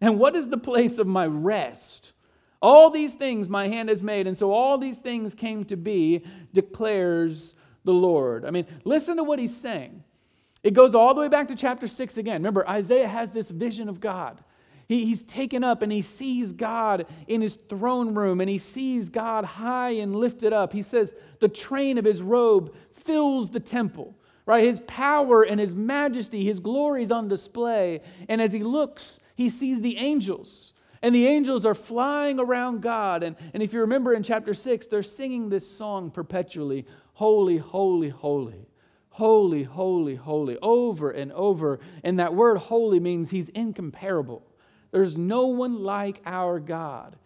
And 0.00 0.18
what 0.18 0.34
is 0.34 0.48
the 0.48 0.58
place 0.58 0.98
of 0.98 1.06
my 1.06 1.26
rest? 1.26 2.12
All 2.60 2.90
these 2.90 3.14
things 3.14 3.48
my 3.48 3.68
hand 3.68 3.88
has 3.88 4.02
made, 4.02 4.26
and 4.26 4.36
so 4.36 4.52
all 4.52 4.78
these 4.78 4.98
things 4.98 5.34
came 5.34 5.64
to 5.66 5.76
be, 5.76 6.24
declares 6.52 7.54
the 7.84 7.92
Lord. 7.92 8.44
I 8.44 8.50
mean, 8.50 8.66
listen 8.84 9.16
to 9.16 9.24
what 9.24 9.38
he's 9.38 9.56
saying. 9.56 10.02
It 10.62 10.74
goes 10.74 10.94
all 10.94 11.14
the 11.14 11.20
way 11.20 11.28
back 11.28 11.48
to 11.48 11.56
chapter 11.56 11.88
6 11.88 12.16
again. 12.18 12.34
Remember, 12.34 12.68
Isaiah 12.68 13.08
has 13.08 13.30
this 13.30 13.50
vision 13.50 13.88
of 13.88 14.00
God. 14.00 14.42
He, 14.88 15.04
he's 15.04 15.24
taken 15.24 15.64
up 15.64 15.82
and 15.82 15.90
he 15.90 16.02
sees 16.02 16.52
God 16.52 17.06
in 17.28 17.40
his 17.40 17.54
throne 17.54 18.14
room 18.14 18.40
and 18.40 18.50
he 18.50 18.58
sees 18.58 19.08
God 19.08 19.44
high 19.44 19.90
and 19.90 20.14
lifted 20.14 20.52
up. 20.52 20.72
He 20.72 20.82
says 20.82 21.14
the 21.40 21.48
train 21.48 21.98
of 21.98 22.04
his 22.04 22.22
robe 22.22 22.74
fills 22.92 23.50
the 23.50 23.60
temple, 23.60 24.14
right? 24.46 24.64
His 24.64 24.80
power 24.86 25.42
and 25.42 25.58
his 25.58 25.74
majesty, 25.74 26.44
his 26.44 26.60
glory 26.60 27.02
is 27.02 27.12
on 27.12 27.28
display. 27.28 28.00
And 28.28 28.40
as 28.40 28.52
he 28.52 28.62
looks, 28.62 29.20
he 29.34 29.48
sees 29.48 29.80
the 29.80 29.96
angels. 29.96 30.72
And 31.02 31.14
the 31.14 31.26
angels 31.26 31.66
are 31.66 31.74
flying 31.74 32.38
around 32.38 32.80
God. 32.80 33.24
And, 33.24 33.34
and 33.54 33.62
if 33.62 33.72
you 33.72 33.80
remember 33.80 34.14
in 34.14 34.22
chapter 34.22 34.54
6, 34.54 34.86
they're 34.86 35.02
singing 35.02 35.48
this 35.48 35.68
song 35.68 36.10
perpetually 36.10 36.86
Holy, 37.14 37.58
holy, 37.58 38.08
holy. 38.08 38.66
Holy, 39.10 39.62
holy, 39.62 40.14
holy, 40.14 40.56
over 40.62 41.10
and 41.10 41.32
over. 41.32 41.80
And 42.02 42.18
that 42.18 42.34
word 42.34 42.56
holy 42.56 42.98
means 42.98 43.28
he's 43.28 43.50
incomparable. 43.50 44.42
There's 44.92 45.18
no 45.18 45.46
one 45.46 45.82
like 45.82 46.20
our 46.24 46.60
God. 46.60 47.16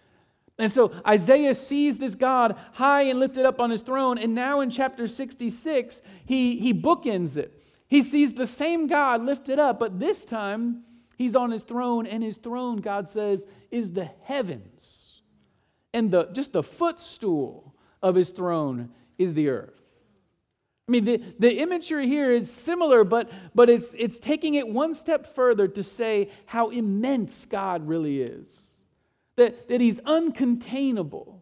And 0.58 0.72
so 0.72 0.92
Isaiah 1.06 1.54
sees 1.54 1.98
this 1.98 2.14
God 2.14 2.56
high 2.72 3.02
and 3.02 3.20
lifted 3.20 3.44
up 3.44 3.60
on 3.60 3.70
his 3.70 3.82
throne. 3.82 4.16
And 4.16 4.34
now 4.34 4.60
in 4.60 4.70
chapter 4.70 5.06
66, 5.06 6.00
he, 6.24 6.56
he 6.56 6.72
bookends 6.72 7.36
it. 7.36 7.62
He 7.88 8.02
sees 8.02 8.32
the 8.32 8.46
same 8.46 8.86
God 8.86 9.22
lifted 9.22 9.58
up, 9.58 9.78
but 9.78 10.00
this 10.00 10.24
time 10.24 10.82
he's 11.16 11.36
on 11.36 11.50
his 11.50 11.62
throne, 11.62 12.06
and 12.06 12.22
his 12.22 12.36
throne, 12.36 12.78
God 12.78 13.08
says, 13.08 13.46
is 13.70 13.92
the 13.92 14.08
heavens. 14.22 15.22
And 15.92 16.10
the, 16.10 16.24
just 16.32 16.52
the 16.52 16.62
footstool 16.62 17.74
of 18.02 18.14
his 18.14 18.30
throne 18.30 18.90
is 19.18 19.34
the 19.34 19.48
earth. 19.48 19.85
I 20.88 20.92
mean, 20.92 21.04
the, 21.04 21.20
the 21.40 21.58
imagery 21.58 22.06
here 22.06 22.30
is 22.30 22.48
similar, 22.48 23.02
but, 23.02 23.30
but 23.56 23.68
it's, 23.68 23.92
it's 23.98 24.20
taking 24.20 24.54
it 24.54 24.68
one 24.68 24.94
step 24.94 25.34
further 25.34 25.66
to 25.66 25.82
say 25.82 26.30
how 26.46 26.70
immense 26.70 27.44
God 27.46 27.88
really 27.88 28.22
is, 28.22 28.54
that, 29.36 29.68
that 29.68 29.80
he's 29.80 29.98
uncontainable. 30.00 31.40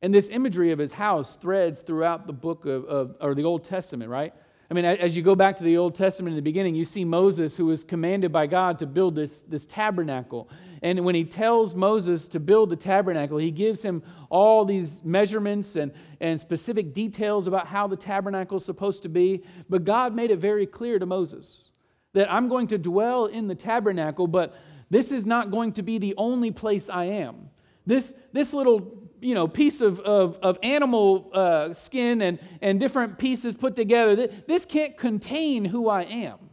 And 0.00 0.14
this 0.14 0.30
imagery 0.30 0.72
of 0.72 0.78
his 0.78 0.92
house 0.94 1.36
threads 1.36 1.82
throughout 1.82 2.26
the 2.26 2.32
book 2.32 2.64
of, 2.64 2.86
of 2.86 3.16
or 3.20 3.34
the 3.34 3.44
Old 3.44 3.64
Testament, 3.64 4.10
right? 4.10 4.32
I 4.70 4.74
mean, 4.74 4.86
as 4.86 5.14
you 5.14 5.22
go 5.22 5.34
back 5.34 5.58
to 5.58 5.62
the 5.62 5.76
Old 5.76 5.94
Testament 5.94 6.32
in 6.32 6.36
the 6.36 6.42
beginning, 6.42 6.74
you 6.74 6.86
see 6.86 7.04
Moses 7.04 7.54
who 7.54 7.66
was 7.66 7.84
commanded 7.84 8.32
by 8.32 8.46
God 8.46 8.78
to 8.78 8.86
build 8.86 9.14
this, 9.14 9.42
this 9.46 9.66
tabernacle. 9.66 10.48
And 10.84 11.02
when 11.02 11.14
he 11.14 11.24
tells 11.24 11.74
Moses 11.74 12.28
to 12.28 12.38
build 12.38 12.68
the 12.68 12.76
tabernacle, 12.76 13.38
he 13.38 13.50
gives 13.50 13.82
him 13.82 14.02
all 14.28 14.66
these 14.66 15.02
measurements 15.02 15.76
and, 15.76 15.90
and 16.20 16.38
specific 16.38 16.92
details 16.92 17.46
about 17.46 17.66
how 17.66 17.86
the 17.86 17.96
tabernacle 17.96 18.58
is 18.58 18.66
supposed 18.66 19.02
to 19.04 19.08
be. 19.08 19.42
But 19.70 19.84
God 19.84 20.14
made 20.14 20.30
it 20.30 20.40
very 20.40 20.66
clear 20.66 20.98
to 20.98 21.06
Moses 21.06 21.70
that 22.12 22.30
I'm 22.30 22.48
going 22.48 22.66
to 22.66 22.76
dwell 22.76 23.26
in 23.26 23.48
the 23.48 23.54
tabernacle, 23.54 24.26
but 24.26 24.56
this 24.90 25.10
is 25.10 25.24
not 25.24 25.50
going 25.50 25.72
to 25.72 25.82
be 25.82 25.96
the 25.96 26.14
only 26.18 26.50
place 26.50 26.90
I 26.90 27.06
am. 27.06 27.48
This, 27.86 28.12
this 28.34 28.52
little 28.52 29.08
you 29.22 29.34
know, 29.34 29.48
piece 29.48 29.80
of, 29.80 30.00
of, 30.00 30.36
of 30.42 30.58
animal 30.62 31.30
uh, 31.32 31.72
skin 31.72 32.20
and, 32.20 32.38
and 32.60 32.78
different 32.78 33.16
pieces 33.16 33.54
put 33.54 33.74
together. 33.74 34.28
This 34.46 34.66
can't 34.66 34.98
contain 34.98 35.64
who 35.64 35.88
I 35.88 36.02
am. 36.02 36.43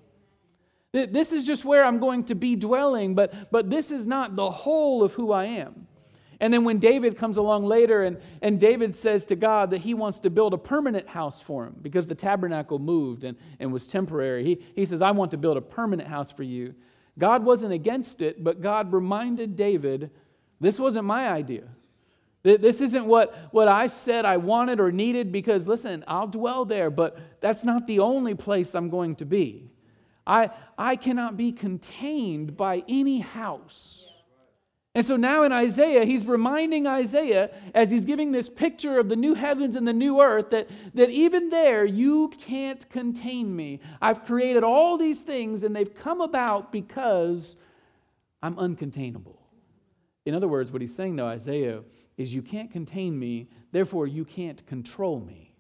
This 0.93 1.31
is 1.31 1.47
just 1.47 1.63
where 1.63 1.85
I'm 1.85 1.99
going 1.99 2.25
to 2.25 2.35
be 2.35 2.57
dwelling, 2.57 3.15
but, 3.15 3.49
but 3.49 3.69
this 3.69 3.91
is 3.91 4.05
not 4.05 4.35
the 4.35 4.51
whole 4.51 5.03
of 5.03 5.13
who 5.13 5.31
I 5.31 5.45
am. 5.45 5.87
And 6.41 6.51
then 6.51 6.65
when 6.65 6.79
David 6.79 7.17
comes 7.17 7.37
along 7.37 7.65
later 7.65 8.03
and, 8.03 8.19
and 8.41 8.59
David 8.59 8.95
says 8.95 9.23
to 9.25 9.35
God 9.35 9.69
that 9.69 9.77
he 9.77 9.93
wants 9.93 10.19
to 10.21 10.29
build 10.29 10.53
a 10.53 10.57
permanent 10.57 11.07
house 11.07 11.39
for 11.39 11.65
him 11.65 11.75
because 11.81 12.07
the 12.07 12.15
tabernacle 12.15 12.79
moved 12.79 13.23
and, 13.23 13.37
and 13.59 13.71
was 13.71 13.87
temporary, 13.87 14.43
he, 14.43 14.61
he 14.75 14.85
says, 14.85 15.01
I 15.01 15.11
want 15.11 15.31
to 15.31 15.37
build 15.37 15.55
a 15.55 15.61
permanent 15.61 16.09
house 16.09 16.31
for 16.31 16.43
you. 16.43 16.73
God 17.17 17.45
wasn't 17.45 17.73
against 17.73 18.21
it, 18.21 18.43
but 18.43 18.61
God 18.61 18.91
reminded 18.91 19.55
David, 19.55 20.09
this 20.59 20.79
wasn't 20.79 21.05
my 21.05 21.29
idea. 21.29 21.67
This 22.43 22.81
isn't 22.81 23.05
what, 23.05 23.35
what 23.51 23.67
I 23.67 23.85
said 23.85 24.25
I 24.25 24.37
wanted 24.37 24.79
or 24.79 24.91
needed 24.91 25.31
because, 25.31 25.67
listen, 25.67 26.03
I'll 26.07 26.27
dwell 26.27 26.65
there, 26.65 26.89
but 26.89 27.19
that's 27.39 27.63
not 27.63 27.85
the 27.85 27.99
only 27.99 28.33
place 28.33 28.73
I'm 28.73 28.89
going 28.89 29.15
to 29.17 29.25
be. 29.25 29.70
I, 30.25 30.49
I 30.77 30.95
cannot 30.95 31.37
be 31.37 31.51
contained 31.51 32.55
by 32.55 32.83
any 32.87 33.19
house. 33.19 34.07
And 34.93 35.05
so 35.05 35.15
now 35.15 35.43
in 35.43 35.53
Isaiah, 35.53 36.03
he's 36.03 36.25
reminding 36.25 36.85
Isaiah, 36.85 37.51
as 37.73 37.89
he's 37.89 38.03
giving 38.03 38.33
this 38.33 38.49
picture 38.49 38.99
of 38.99 39.07
the 39.07 39.15
new 39.15 39.33
heavens 39.33 39.77
and 39.77 39.87
the 39.87 39.93
new 39.93 40.19
earth, 40.21 40.49
that, 40.49 40.69
that 40.95 41.09
even 41.09 41.49
there 41.49 41.85
you 41.85 42.27
can't 42.27 42.87
contain 42.89 43.55
me. 43.55 43.79
I've 44.01 44.25
created 44.25 44.65
all 44.65 44.97
these 44.97 45.21
things, 45.21 45.63
and 45.63 45.73
they've 45.73 45.95
come 45.95 46.19
about 46.19 46.73
because 46.73 47.55
I'm 48.43 48.55
uncontainable. 48.55 49.37
In 50.25 50.35
other 50.35 50.49
words, 50.49 50.73
what 50.73 50.81
he's 50.81 50.93
saying 50.93 51.17
to 51.17 51.23
Isaiah 51.23 51.83
is 52.17 52.33
you 52.33 52.41
can't 52.41 52.69
contain 52.69 53.17
me, 53.17 53.47
therefore 53.71 54.07
you 54.07 54.25
can't 54.25 54.65
control 54.67 55.21
me. 55.21 55.53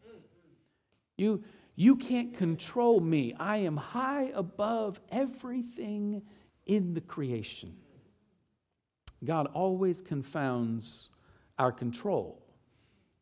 You, 1.17 1.41
you 1.75 1.95
can't 1.95 2.33
control 2.35 2.99
me. 2.99 3.33
I 3.39 3.57
am 3.57 3.77
high 3.77 4.31
above 4.35 4.99
everything 5.11 6.21
in 6.65 6.93
the 6.93 7.01
creation. 7.01 7.75
God 9.23 9.47
always 9.53 10.01
confounds 10.01 11.09
our 11.59 11.71
control. 11.71 12.41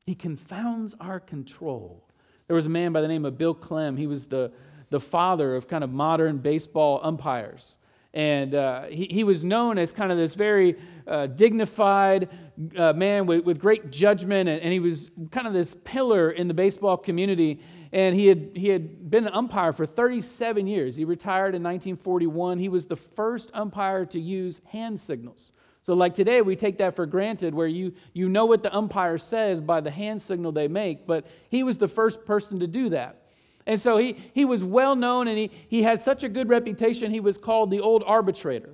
He 0.05 0.15
confounds 0.15 0.95
our 0.99 1.19
control. 1.19 2.07
There 2.47 2.55
was 2.55 2.65
a 2.65 2.69
man 2.69 2.91
by 2.91 3.01
the 3.01 3.07
name 3.07 3.25
of 3.25 3.37
Bill 3.37 3.53
Klem. 3.53 3.97
He 3.97 4.07
was 4.07 4.25
the, 4.25 4.51
the 4.89 4.99
father 4.99 5.55
of 5.55 5.67
kind 5.67 5.83
of 5.83 5.91
modern 5.91 6.37
baseball 6.37 6.99
umpires. 7.03 7.77
And 8.13 8.55
uh, 8.55 8.85
he, 8.85 9.05
he 9.05 9.23
was 9.23 9.43
known 9.43 9.77
as 9.77 9.91
kind 9.91 10.11
of 10.11 10.17
this 10.17 10.33
very 10.33 10.77
uh, 11.05 11.27
dignified 11.27 12.29
uh, 12.75 12.93
man 12.93 13.27
with, 13.27 13.45
with 13.45 13.59
great 13.59 13.91
judgment, 13.91 14.49
and, 14.49 14.59
and, 14.61 14.73
he 14.73 14.79
was 14.79 15.11
kind 15.29 15.45
of 15.45 15.53
this 15.53 15.75
pillar 15.83 16.31
in 16.31 16.47
the 16.47 16.53
baseball 16.53 16.97
community. 16.97 17.61
And 17.91 18.15
he 18.15 18.27
had, 18.27 18.51
he 18.55 18.69
had 18.69 19.09
been 19.09 19.25
an 19.25 19.33
umpire 19.33 19.73
for 19.73 19.85
37 19.85 20.67
years. 20.67 20.95
He 20.95 21.05
retired 21.05 21.55
in 21.55 21.63
1941. 21.63 22.59
He 22.59 22.69
was 22.69 22.85
the 22.85 22.95
first 22.95 23.49
umpire 23.53 24.05
to 24.07 24.19
use 24.19 24.61
hand 24.65 24.99
signals. 24.99 25.53
So, 25.81 25.95
like 25.95 26.13
today, 26.13 26.41
we 26.41 26.55
take 26.55 26.77
that 26.79 26.95
for 26.95 27.05
granted 27.05 27.53
where 27.53 27.67
you, 27.67 27.93
you 28.13 28.29
know 28.29 28.45
what 28.45 28.61
the 28.61 28.75
umpire 28.75 29.17
says 29.17 29.59
by 29.61 29.81
the 29.81 29.89
hand 29.89 30.21
signal 30.21 30.51
they 30.51 30.67
make, 30.67 31.07
but 31.07 31.25
he 31.49 31.63
was 31.63 31.77
the 31.77 31.87
first 31.87 32.25
person 32.25 32.59
to 32.59 32.67
do 32.67 32.89
that. 32.89 33.23
And 33.65 33.79
so 33.79 33.97
he, 33.97 34.17
he 34.33 34.45
was 34.45 34.63
well 34.63 34.95
known 34.95 35.27
and 35.27 35.37
he, 35.37 35.51
he 35.67 35.83
had 35.83 35.99
such 35.99 36.23
a 36.23 36.29
good 36.29 36.49
reputation, 36.49 37.11
he 37.11 37.19
was 37.19 37.37
called 37.37 37.71
the 37.71 37.79
old 37.79 38.03
arbitrator. 38.05 38.73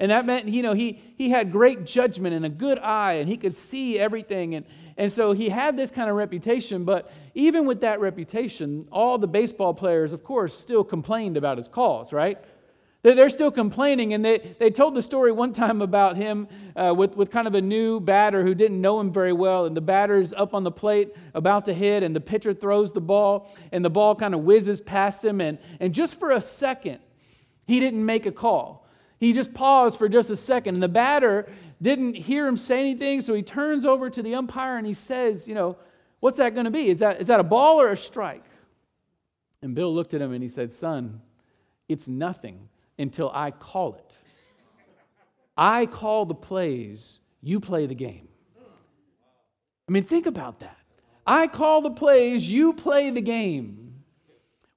And 0.00 0.10
that 0.12 0.26
meant, 0.26 0.46
you 0.46 0.62
know, 0.62 0.74
he, 0.74 1.00
he 1.16 1.28
had 1.28 1.50
great 1.50 1.84
judgment 1.84 2.34
and 2.34 2.46
a 2.46 2.48
good 2.48 2.78
eye 2.78 3.14
and 3.14 3.28
he 3.28 3.36
could 3.36 3.54
see 3.54 3.98
everything. 3.98 4.54
And, 4.54 4.64
and 4.96 5.10
so 5.10 5.32
he 5.32 5.48
had 5.48 5.76
this 5.76 5.90
kind 5.90 6.08
of 6.08 6.16
reputation. 6.16 6.84
But 6.84 7.10
even 7.34 7.66
with 7.66 7.80
that 7.80 7.98
reputation, 7.98 8.86
all 8.92 9.18
the 9.18 9.26
baseball 9.26 9.74
players, 9.74 10.12
of 10.12 10.22
course, 10.22 10.56
still 10.56 10.84
complained 10.84 11.36
about 11.36 11.56
his 11.56 11.66
calls, 11.66 12.12
right? 12.12 12.38
They're 13.02 13.28
still 13.28 13.52
complaining, 13.52 14.14
and 14.14 14.24
they, 14.24 14.56
they 14.58 14.70
told 14.70 14.96
the 14.96 15.02
story 15.02 15.30
one 15.30 15.52
time 15.52 15.82
about 15.82 16.16
him 16.16 16.48
uh, 16.74 16.92
with, 16.96 17.16
with 17.16 17.30
kind 17.30 17.46
of 17.46 17.54
a 17.54 17.60
new 17.60 18.00
batter 18.00 18.42
who 18.42 18.56
didn't 18.56 18.80
know 18.80 18.98
him 18.98 19.12
very 19.12 19.32
well. 19.32 19.66
And 19.66 19.76
the 19.76 19.80
batter's 19.80 20.34
up 20.34 20.52
on 20.52 20.64
the 20.64 20.72
plate 20.72 21.14
about 21.34 21.64
to 21.66 21.74
hit, 21.74 22.02
and 22.02 22.14
the 22.14 22.20
pitcher 22.20 22.52
throws 22.52 22.92
the 22.92 23.00
ball, 23.00 23.54
and 23.70 23.84
the 23.84 23.90
ball 23.90 24.16
kind 24.16 24.34
of 24.34 24.40
whizzes 24.40 24.80
past 24.80 25.24
him. 25.24 25.40
And, 25.40 25.58
and 25.78 25.94
just 25.94 26.18
for 26.18 26.32
a 26.32 26.40
second, 26.40 26.98
he 27.68 27.78
didn't 27.78 28.04
make 28.04 28.26
a 28.26 28.32
call. 28.32 28.87
He 29.18 29.32
just 29.32 29.52
paused 29.52 29.98
for 29.98 30.08
just 30.08 30.30
a 30.30 30.36
second, 30.36 30.76
and 30.76 30.82
the 30.82 30.88
batter 30.88 31.48
didn't 31.82 32.14
hear 32.14 32.46
him 32.46 32.56
say 32.56 32.80
anything, 32.80 33.20
so 33.20 33.34
he 33.34 33.42
turns 33.42 33.84
over 33.84 34.10
to 34.10 34.22
the 34.22 34.34
umpire 34.34 34.76
and 34.76 34.86
he 34.86 34.94
says, 34.94 35.46
You 35.46 35.54
know, 35.54 35.76
what's 36.20 36.38
that 36.38 36.54
going 36.54 36.64
to 36.64 36.70
be? 36.70 36.88
Is 36.88 36.98
that, 36.98 37.20
is 37.20 37.26
that 37.28 37.40
a 37.40 37.44
ball 37.44 37.80
or 37.80 37.92
a 37.92 37.96
strike? 37.96 38.44
And 39.62 39.74
Bill 39.74 39.92
looked 39.92 40.14
at 40.14 40.20
him 40.20 40.32
and 40.32 40.42
he 40.42 40.48
said, 40.48 40.72
Son, 40.72 41.20
it's 41.88 42.06
nothing 42.08 42.68
until 42.98 43.30
I 43.34 43.50
call 43.50 43.94
it. 43.94 44.16
I 45.56 45.86
call 45.86 46.24
the 46.24 46.34
plays, 46.34 47.20
you 47.42 47.58
play 47.58 47.86
the 47.86 47.94
game. 47.94 48.28
I 49.88 49.90
mean, 49.90 50.04
think 50.04 50.26
about 50.26 50.60
that. 50.60 50.76
I 51.26 51.46
call 51.46 51.82
the 51.82 51.90
plays, 51.90 52.48
you 52.48 52.72
play 52.72 53.10
the 53.10 53.20
game. 53.20 53.87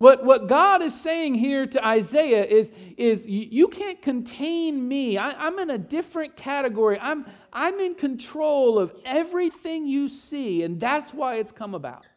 What, 0.01 0.25
what 0.25 0.47
God 0.47 0.81
is 0.81 0.99
saying 0.99 1.35
here 1.35 1.67
to 1.67 1.85
Isaiah 1.85 2.43
is, 2.43 2.71
is 2.97 3.23
you 3.27 3.67
can't 3.67 4.01
contain 4.01 4.87
me. 4.87 5.19
I, 5.19 5.29
I'm 5.33 5.59
in 5.59 5.69
a 5.69 5.77
different 5.77 6.35
category. 6.35 6.97
I'm, 6.99 7.27
I'm 7.53 7.79
in 7.79 7.93
control 7.93 8.79
of 8.79 8.95
everything 9.05 9.85
you 9.85 10.07
see, 10.07 10.63
and 10.63 10.79
that's 10.79 11.13
why 11.13 11.35
it's 11.35 11.51
come 11.51 11.75
about. 11.75 12.07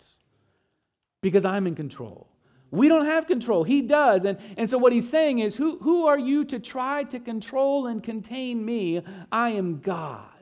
Because 1.20 1.44
I'm 1.44 1.66
in 1.66 1.74
control. 1.74 2.26
We 2.70 2.88
don't 2.88 3.04
have 3.04 3.26
control. 3.26 3.64
He 3.64 3.82
does. 3.82 4.24
And, 4.24 4.38
and 4.56 4.70
so 4.70 4.78
what 4.78 4.94
he's 4.94 5.10
saying 5.10 5.40
is, 5.40 5.54
who, 5.54 5.78
who 5.80 6.06
are 6.06 6.18
you 6.18 6.46
to 6.46 6.58
try 6.58 7.04
to 7.04 7.20
control 7.20 7.88
and 7.88 8.02
contain 8.02 8.64
me? 8.64 9.02
I 9.30 9.50
am 9.50 9.80
God. 9.80 10.33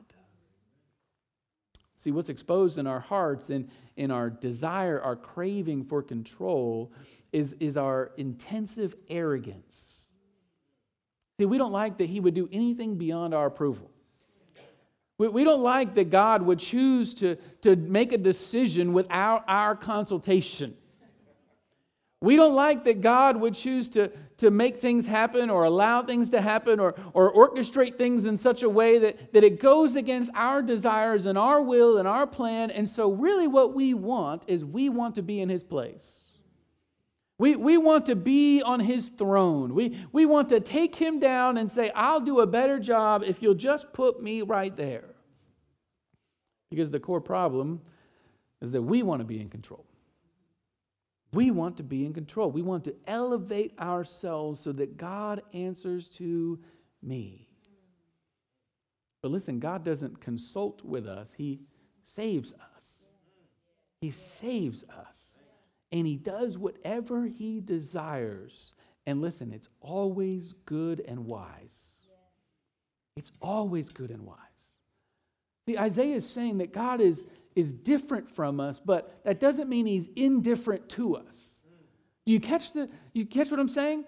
See, 2.03 2.11
what's 2.11 2.27
exposed 2.27 2.79
in 2.79 2.85
our 2.85 2.99
hearts 2.99 3.49
and 3.49 3.69
in 3.95 4.11
our 4.11 4.29
desire, 4.29 4.99
our 5.01 5.15
craving 5.15 5.85
for 5.85 6.03
control, 6.03 6.91
is, 7.31 7.55
is 7.61 7.77
our 7.77 8.11
intensive 8.17 8.93
arrogance. 9.09 10.05
See, 11.39 11.45
we 11.45 11.57
don't 11.57 11.71
like 11.71 11.99
that 11.99 12.09
he 12.09 12.19
would 12.19 12.33
do 12.33 12.49
anything 12.51 12.97
beyond 12.97 13.33
our 13.33 13.45
approval. 13.45 13.89
We, 15.17 15.29
we 15.29 15.45
don't 15.45 15.63
like 15.63 15.95
that 15.95 16.09
God 16.09 16.41
would 16.41 16.59
choose 16.59 17.13
to, 17.13 17.37
to 17.61 17.77
make 17.77 18.11
a 18.11 18.17
decision 18.17 18.91
without 18.91 19.45
our 19.47 19.73
consultation. 19.73 20.75
We 22.19 22.35
don't 22.35 22.53
like 22.53 22.83
that 22.83 22.99
God 22.99 23.37
would 23.37 23.53
choose 23.53 23.87
to, 23.91 24.11
to 24.43 24.51
make 24.51 24.79
things 24.79 25.07
happen 25.07 25.49
or 25.49 25.63
allow 25.63 26.03
things 26.03 26.29
to 26.29 26.41
happen 26.41 26.79
or, 26.79 26.95
or 27.13 27.33
orchestrate 27.33 27.97
things 27.97 28.25
in 28.25 28.37
such 28.37 28.63
a 28.63 28.69
way 28.69 28.99
that, 28.99 29.33
that 29.33 29.43
it 29.43 29.59
goes 29.59 29.95
against 29.95 30.31
our 30.35 30.61
desires 30.61 31.25
and 31.25 31.37
our 31.37 31.61
will 31.61 31.97
and 31.97 32.07
our 32.07 32.27
plan. 32.27 32.71
And 32.71 32.87
so, 32.87 33.11
really, 33.11 33.47
what 33.47 33.73
we 33.73 33.93
want 33.93 34.45
is 34.47 34.63
we 34.63 34.89
want 34.89 35.15
to 35.15 35.21
be 35.21 35.41
in 35.41 35.49
His 35.49 35.63
place. 35.63 36.19
We, 37.39 37.55
we 37.55 37.77
want 37.77 38.05
to 38.05 38.15
be 38.15 38.61
on 38.61 38.79
his 38.79 39.09
throne. 39.09 39.73
We, 39.73 39.97
we 40.11 40.25
want 40.25 40.49
to 40.49 40.59
take 40.59 40.95
him 40.95 41.19
down 41.19 41.57
and 41.57 41.69
say, 41.69 41.91
I'll 41.95 42.21
do 42.21 42.41
a 42.41 42.47
better 42.47 42.79
job 42.79 43.23
if 43.25 43.41
you'll 43.41 43.55
just 43.55 43.91
put 43.91 44.21
me 44.21 44.43
right 44.43 44.75
there. 44.77 45.05
Because 46.69 46.91
the 46.91 46.99
core 46.99 47.21
problem 47.21 47.81
is 48.61 48.71
that 48.71 48.81
we 48.81 49.03
want 49.03 49.21
to 49.21 49.25
be 49.25 49.41
in 49.41 49.49
control. 49.49 49.85
We 51.33 51.49
want 51.49 51.77
to 51.77 51.83
be 51.83 52.05
in 52.05 52.13
control. 52.13 52.51
We 52.51 52.61
want 52.61 52.83
to 52.85 52.95
elevate 53.07 53.77
ourselves 53.79 54.61
so 54.61 54.71
that 54.73 54.97
God 54.97 55.41
answers 55.53 56.07
to 56.09 56.59
me. 57.01 57.47
But 59.21 59.31
listen, 59.31 59.59
God 59.59 59.83
doesn't 59.83 60.21
consult 60.21 60.83
with 60.83 61.07
us, 61.07 61.33
He 61.33 61.61
saves 62.03 62.53
us. 62.53 62.99
He 64.01 64.11
saves 64.11 64.83
us. 64.83 65.39
And 65.91 66.05
He 66.05 66.17
does 66.17 66.57
whatever 66.57 67.25
He 67.25 67.61
desires. 67.61 68.73
And 69.07 69.21
listen, 69.21 69.53
it's 69.53 69.69
always 69.81 70.53
good 70.65 71.03
and 71.07 71.25
wise. 71.25 71.93
It's 73.15 73.31
always 73.41 73.89
good 73.89 74.11
and 74.11 74.23
wise. 74.23 74.37
See, 75.67 75.77
Isaiah 75.77 76.15
is 76.15 76.29
saying 76.29 76.57
that 76.57 76.73
God 76.73 76.99
is 76.99 77.25
is 77.55 77.71
different 77.71 78.29
from 78.29 78.59
us, 78.59 78.79
but 78.79 79.19
that 79.23 79.39
doesn't 79.39 79.69
mean 79.69 79.85
he's 79.85 80.09
indifferent 80.15 80.89
to 80.89 81.15
us. 81.15 81.53
Do 82.25 82.31
you 82.31 82.39
catch 82.39 82.73
the 82.73 82.89
you 83.13 83.25
catch 83.25 83.51
what 83.51 83.59
I'm 83.59 83.69
saying? 83.69 84.05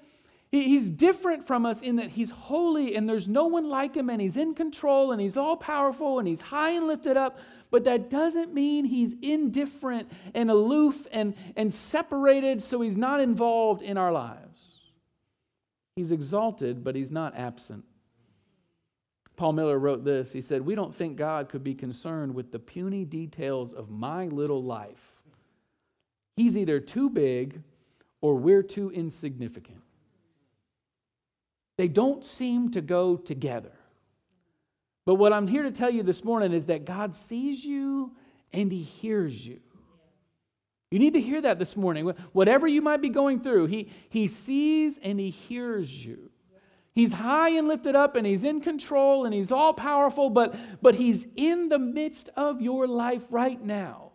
He, 0.52 0.64
he's 0.64 0.88
different 0.88 1.46
from 1.46 1.66
us 1.66 1.82
in 1.82 1.98
that 1.98 2.10
he's 2.10 2.32
holy 2.32 2.96
and 2.96 3.10
there's 3.10 3.28
no 3.28 3.48
one 3.48 3.68
like 3.68 3.96
him 3.96 4.10
and 4.10 4.22
he's 4.22 4.38
in 4.38 4.54
control 4.54 5.12
and 5.12 5.20
he's 5.20 5.38
all 5.38 5.58
powerful 5.58 6.20
and 6.20 6.28
he's 6.28 6.42
high 6.42 6.72
and 6.72 6.88
lifted 6.88 7.18
up, 7.18 7.40
but 7.72 7.84
that 7.86 8.10
doesn't 8.10 8.54
mean 8.54 8.86
he's 8.86 9.16
indifferent 9.22 10.10
and 10.34 10.50
aloof 10.50 11.08
and, 11.12 11.36
and 11.58 11.74
separated 11.74 12.62
so 12.62 12.80
he's 12.82 12.96
not 12.96 13.20
involved 13.20 13.82
in 13.82 13.98
our 13.98 14.12
lives. 14.12 14.75
He's 15.96 16.12
exalted, 16.12 16.84
but 16.84 16.96
he's 16.96 17.12
not 17.12 17.36
absent. 17.36 17.84
Paul 19.36 19.54
Miller 19.54 19.80
wrote 19.80 20.04
this. 20.04 20.32
He 20.32 20.42
said, 20.42 20.62
We 20.62 20.75
don't 20.75 20.96
think 20.96 21.18
God 21.18 21.50
could 21.50 21.63
be 21.63 21.74
concerned 21.74 22.34
with 22.34 22.51
the 22.51 22.60
puny 22.60 23.04
details 23.06 23.74
of 23.74 23.89
my 23.89 24.27
little 24.27 24.63
life. 24.63 25.12
He's 26.38 26.58
either 26.58 26.80
too 26.80 27.10
big 27.10 27.62
or 28.22 28.36
we're 28.36 28.63
too 28.63 28.92
insignificant. 28.92 29.82
They 31.77 31.88
don't 31.88 32.24
seem 32.24 32.72
to 32.72 32.82
go 32.82 33.18
together. 33.18 33.72
But 35.06 35.15
what 35.15 35.34
I'm 35.34 35.48
here 35.48 35.63
to 35.63 35.72
tell 35.72 35.89
you 35.89 36.04
this 36.04 36.24
morning 36.24 36.54
is 36.54 36.65
that 36.65 36.86
God 36.86 37.13
sees 37.13 37.63
you 37.63 38.12
and 38.54 38.72
He 38.72 38.82
hears 38.82 39.46
you. 39.46 39.60
You 40.92 41.00
need 41.00 41.13
to 41.13 41.22
hear 41.22 41.42
that 41.42 41.60
this 41.60 41.75
morning. 41.75 42.08
Whatever 42.32 42.68
you 42.68 42.82
might 42.82 43.01
be 43.01 43.10
going 43.10 43.42
through, 43.42 43.68
He, 43.68 43.89
he 44.10 44.27
sees 44.27 44.98
and 44.98 45.20
He 45.20 45.30
hears 45.30 46.06
you. 46.06 46.32
He's 46.96 47.12
high 47.12 47.50
and 47.50 47.68
lifted 47.68 47.94
up 47.94 48.16
and 48.16 48.25
he's 48.25 48.46
in 48.46 48.62
control 48.62 49.25
and 49.25 49.34
he's 49.34 49.52
all 49.52 49.74
powerful, 49.74 50.30
but, 50.30 50.56
but 50.82 50.96
he's 50.96 51.28
in 51.36 51.68
the 51.68 51.78
midst 51.78 52.30
of 52.38 52.62
your 52.62 52.88
life 52.88 53.28
right 53.30 53.62
now. 53.62 54.14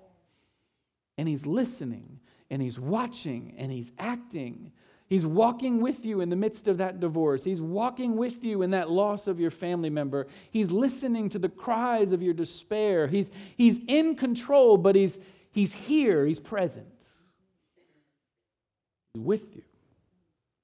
And 1.18 1.28
he's 1.28 1.44
listening 1.44 2.20
and 2.48 2.62
he's 2.62 2.80
watching 2.80 3.54
and 3.58 3.70
he's 3.70 3.92
acting. 3.98 4.72
He's 5.08 5.26
walking 5.26 5.82
with 5.82 6.06
you 6.06 6.22
in 6.22 6.30
the 6.30 6.36
midst 6.36 6.68
of 6.68 6.78
that 6.78 7.00
divorce. 7.00 7.44
He's 7.44 7.60
walking 7.60 8.16
with 8.16 8.42
you 8.42 8.62
in 8.62 8.70
that 8.70 8.90
loss 8.90 9.26
of 9.26 9.38
your 9.38 9.50
family 9.50 9.90
member. 9.90 10.26
He's 10.50 10.70
listening 10.70 11.28
to 11.30 11.38
the 11.38 11.50
cries 11.50 12.12
of 12.12 12.22
your 12.22 12.32
despair. 12.32 13.06
He's, 13.06 13.30
he's 13.58 13.80
in 13.88 14.16
control, 14.16 14.78
but 14.78 14.96
he's, 14.96 15.18
he's 15.50 15.74
here, 15.74 16.24
he's 16.24 16.40
present. 16.40 16.86
He's 19.12 19.22
with 19.22 19.54
you. 19.54 19.62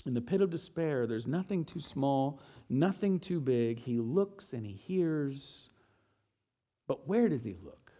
In 0.06 0.14
the 0.14 0.20
pit 0.20 0.40
of 0.40 0.50
despair, 0.50 1.06
there's 1.06 1.26
nothing 1.26 1.64
too 1.64 1.80
small, 1.80 2.40
nothing 2.68 3.18
too 3.18 3.40
big. 3.40 3.80
He 3.80 3.98
looks 3.98 4.52
and 4.52 4.64
he 4.64 4.72
hears. 4.72 5.68
But 6.86 7.08
where 7.08 7.28
does 7.28 7.42
he 7.42 7.56
look? 7.62 7.92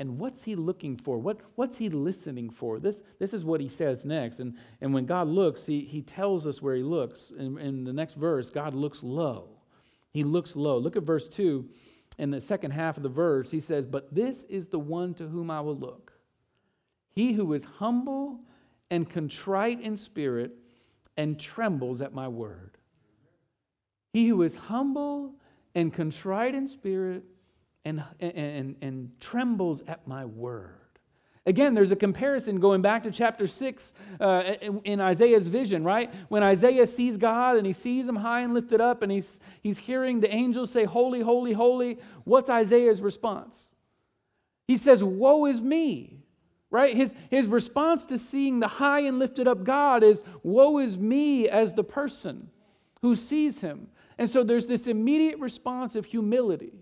And 0.00 0.18
what's 0.18 0.42
he 0.42 0.54
looking 0.54 0.96
for? 0.96 1.18
What, 1.18 1.40
what's 1.54 1.76
he 1.76 1.88
listening 1.88 2.50
for? 2.50 2.78
This, 2.78 3.02
this 3.18 3.34
is 3.34 3.44
what 3.44 3.60
he 3.60 3.68
says 3.68 4.04
next. 4.04 4.40
And, 4.40 4.56
and 4.80 4.92
when 4.92 5.06
God 5.06 5.28
looks, 5.28 5.64
he, 5.64 5.80
he 5.80 6.02
tells 6.02 6.46
us 6.46 6.60
where 6.60 6.74
he 6.74 6.82
looks. 6.82 7.32
In, 7.36 7.58
in 7.58 7.84
the 7.84 7.92
next 7.92 8.14
verse, 8.14 8.50
God 8.50 8.74
looks 8.74 9.02
low. 9.02 9.48
He 10.12 10.24
looks 10.24 10.56
low. 10.56 10.78
Look 10.78 10.96
at 10.96 11.02
verse 11.02 11.28
2. 11.28 11.68
In 12.18 12.30
the 12.30 12.40
second 12.40 12.72
half 12.72 12.96
of 12.96 13.02
the 13.04 13.08
verse, 13.08 13.50
he 13.50 13.60
says, 13.60 13.86
But 13.86 14.12
this 14.12 14.44
is 14.44 14.66
the 14.66 14.78
one 14.78 15.14
to 15.14 15.26
whom 15.26 15.50
I 15.50 15.60
will 15.60 15.76
look. 15.76 16.12
He 17.10 17.32
who 17.32 17.52
is 17.52 17.64
humble 17.64 18.40
and 18.90 19.08
contrite 19.08 19.80
in 19.80 19.96
spirit 19.96 20.52
and 21.18 21.38
trembles 21.38 22.00
at 22.00 22.14
my 22.14 22.28
word. 22.28 22.78
He 24.14 24.28
who 24.28 24.42
is 24.42 24.56
humble 24.56 25.34
and 25.74 25.92
contrite 25.92 26.54
in 26.54 26.66
spirit 26.66 27.24
and, 27.84 28.02
and, 28.20 28.32
and, 28.32 28.76
and 28.80 29.20
trembles 29.20 29.82
at 29.86 30.06
my 30.06 30.24
word. 30.24 30.74
Again, 31.44 31.74
there's 31.74 31.92
a 31.92 31.96
comparison 31.96 32.60
going 32.60 32.82
back 32.82 33.02
to 33.02 33.10
chapter 33.10 33.46
6 33.46 33.94
uh, 34.20 34.42
in 34.84 35.00
Isaiah's 35.00 35.48
vision, 35.48 35.82
right? 35.82 36.12
When 36.28 36.42
Isaiah 36.42 36.86
sees 36.86 37.16
God 37.16 37.56
and 37.56 37.66
he 37.66 37.72
sees 37.72 38.06
him 38.06 38.16
high 38.16 38.40
and 38.40 38.54
lifted 38.54 38.80
up 38.80 39.02
and 39.02 39.10
he's, 39.10 39.40
he's 39.62 39.78
hearing 39.78 40.20
the 40.20 40.32
angels 40.32 40.70
say, 40.70 40.84
Holy, 40.84 41.20
holy, 41.20 41.52
holy, 41.52 41.98
what's 42.24 42.50
Isaiah's 42.50 43.00
response? 43.00 43.70
He 44.66 44.76
says, 44.76 45.02
Woe 45.02 45.46
is 45.46 45.60
me 45.62 46.18
right? 46.70 46.94
His, 46.94 47.14
his 47.30 47.48
response 47.48 48.06
to 48.06 48.18
seeing 48.18 48.60
the 48.60 48.68
high 48.68 49.00
and 49.00 49.18
lifted 49.18 49.48
up 49.48 49.64
God 49.64 50.02
is, 50.02 50.22
Woe 50.42 50.78
is 50.78 50.98
me 50.98 51.48
as 51.48 51.72
the 51.72 51.84
person 51.84 52.50
who 53.00 53.14
sees 53.14 53.60
him. 53.60 53.88
And 54.18 54.28
so 54.28 54.42
there's 54.42 54.66
this 54.66 54.86
immediate 54.86 55.38
response 55.38 55.94
of 55.94 56.04
humility. 56.04 56.72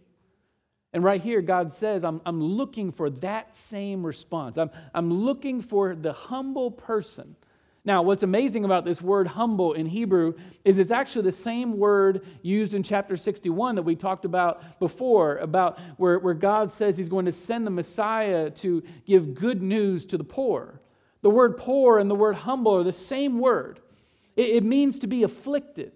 And 0.92 1.04
right 1.04 1.20
here, 1.20 1.42
God 1.42 1.72
says, 1.72 2.04
I'm, 2.04 2.22
I'm 2.24 2.42
looking 2.42 2.90
for 2.90 3.10
that 3.10 3.54
same 3.54 4.04
response. 4.04 4.56
I'm, 4.56 4.70
I'm 4.94 5.12
looking 5.12 5.60
for 5.60 5.94
the 5.94 6.12
humble 6.12 6.70
person 6.70 7.36
now, 7.86 8.02
what's 8.02 8.24
amazing 8.24 8.64
about 8.64 8.84
this 8.84 9.00
word 9.00 9.28
humble 9.28 9.74
in 9.74 9.86
Hebrew 9.86 10.34
is 10.64 10.80
it's 10.80 10.90
actually 10.90 11.22
the 11.22 11.32
same 11.32 11.78
word 11.78 12.26
used 12.42 12.74
in 12.74 12.82
chapter 12.82 13.16
61 13.16 13.76
that 13.76 13.82
we 13.82 13.94
talked 13.94 14.24
about 14.24 14.80
before, 14.80 15.36
about 15.36 15.78
where, 15.96 16.18
where 16.18 16.34
God 16.34 16.72
says 16.72 16.96
he's 16.96 17.08
going 17.08 17.26
to 17.26 17.32
send 17.32 17.64
the 17.64 17.70
Messiah 17.70 18.50
to 18.50 18.82
give 19.06 19.34
good 19.34 19.62
news 19.62 20.04
to 20.06 20.18
the 20.18 20.24
poor. 20.24 20.80
The 21.22 21.30
word 21.30 21.58
poor 21.58 22.00
and 22.00 22.10
the 22.10 22.16
word 22.16 22.34
humble 22.34 22.76
are 22.76 22.82
the 22.82 22.90
same 22.90 23.38
word. 23.38 23.78
It, 24.34 24.50
it 24.50 24.64
means 24.64 24.98
to 24.98 25.06
be 25.06 25.22
afflicted. 25.22 25.92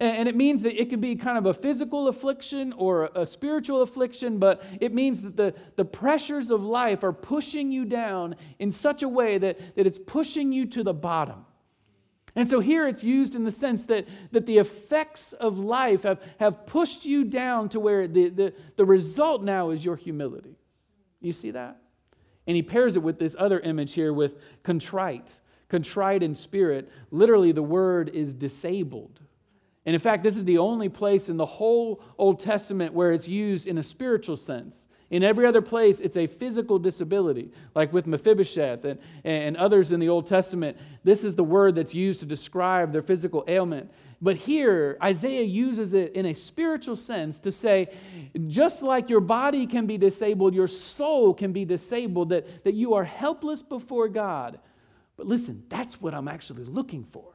And 0.00 0.28
it 0.28 0.34
means 0.34 0.62
that 0.62 0.80
it 0.80 0.90
can 0.90 1.00
be 1.00 1.14
kind 1.14 1.38
of 1.38 1.46
a 1.46 1.54
physical 1.54 2.08
affliction 2.08 2.72
or 2.72 3.10
a 3.14 3.24
spiritual 3.24 3.82
affliction, 3.82 4.38
but 4.38 4.62
it 4.80 4.92
means 4.92 5.22
that 5.22 5.36
the, 5.36 5.54
the 5.76 5.84
pressures 5.84 6.50
of 6.50 6.64
life 6.64 7.04
are 7.04 7.12
pushing 7.12 7.70
you 7.70 7.84
down 7.84 8.34
in 8.58 8.72
such 8.72 9.04
a 9.04 9.08
way 9.08 9.38
that, 9.38 9.76
that 9.76 9.86
it's 9.86 10.00
pushing 10.04 10.50
you 10.50 10.66
to 10.66 10.82
the 10.82 10.92
bottom. 10.92 11.46
And 12.36 12.50
so 12.50 12.58
here 12.58 12.88
it's 12.88 13.04
used 13.04 13.36
in 13.36 13.44
the 13.44 13.52
sense 13.52 13.84
that, 13.86 14.08
that 14.32 14.46
the 14.46 14.58
effects 14.58 15.32
of 15.34 15.58
life 15.58 16.02
have, 16.02 16.20
have 16.40 16.66
pushed 16.66 17.04
you 17.04 17.24
down 17.24 17.68
to 17.68 17.78
where 17.78 18.08
the, 18.08 18.28
the, 18.30 18.54
the 18.74 18.84
result 18.84 19.44
now 19.44 19.70
is 19.70 19.84
your 19.84 19.94
humility. 19.94 20.58
You 21.20 21.32
see 21.32 21.52
that? 21.52 21.80
And 22.48 22.56
he 22.56 22.62
pairs 22.62 22.96
it 22.96 23.02
with 23.02 23.20
this 23.20 23.36
other 23.38 23.60
image 23.60 23.92
here 23.92 24.12
with 24.12 24.38
contrite. 24.64 25.40
Contrite 25.68 26.24
in 26.24 26.34
spirit. 26.34 26.90
Literally, 27.12 27.52
the 27.52 27.62
word 27.62 28.10
is 28.10 28.34
disabled. 28.34 29.20
And 29.86 29.94
in 29.94 30.00
fact, 30.00 30.22
this 30.22 30.36
is 30.36 30.44
the 30.44 30.58
only 30.58 30.88
place 30.88 31.28
in 31.28 31.36
the 31.36 31.46
whole 31.46 32.02
Old 32.16 32.40
Testament 32.40 32.94
where 32.94 33.12
it's 33.12 33.28
used 33.28 33.66
in 33.66 33.78
a 33.78 33.82
spiritual 33.82 34.36
sense. 34.36 34.88
In 35.10 35.22
every 35.22 35.46
other 35.46 35.60
place, 35.60 36.00
it's 36.00 36.16
a 36.16 36.26
physical 36.26 36.78
disability, 36.78 37.52
like 37.74 37.92
with 37.92 38.06
Mephibosheth 38.06 38.84
and, 38.84 38.98
and 39.22 39.56
others 39.58 39.92
in 39.92 40.00
the 40.00 40.08
Old 40.08 40.26
Testament. 40.26 40.78
This 41.04 41.22
is 41.22 41.34
the 41.34 41.44
word 41.44 41.74
that's 41.74 41.94
used 41.94 42.20
to 42.20 42.26
describe 42.26 42.92
their 42.92 43.02
physical 43.02 43.44
ailment. 43.46 43.92
But 44.22 44.36
here, 44.36 44.96
Isaiah 45.02 45.42
uses 45.42 45.92
it 45.92 46.14
in 46.14 46.26
a 46.26 46.34
spiritual 46.34 46.96
sense 46.96 47.38
to 47.40 47.52
say, 47.52 47.88
just 48.46 48.82
like 48.82 49.10
your 49.10 49.20
body 49.20 49.66
can 49.66 49.86
be 49.86 49.98
disabled, 49.98 50.54
your 50.54 50.66
soul 50.66 51.34
can 51.34 51.52
be 51.52 51.66
disabled, 51.66 52.30
that, 52.30 52.64
that 52.64 52.72
you 52.72 52.94
are 52.94 53.04
helpless 53.04 53.62
before 53.62 54.08
God. 54.08 54.58
But 55.18 55.26
listen, 55.26 55.62
that's 55.68 56.00
what 56.00 56.14
I'm 56.14 56.26
actually 56.26 56.64
looking 56.64 57.04
for. 57.12 57.33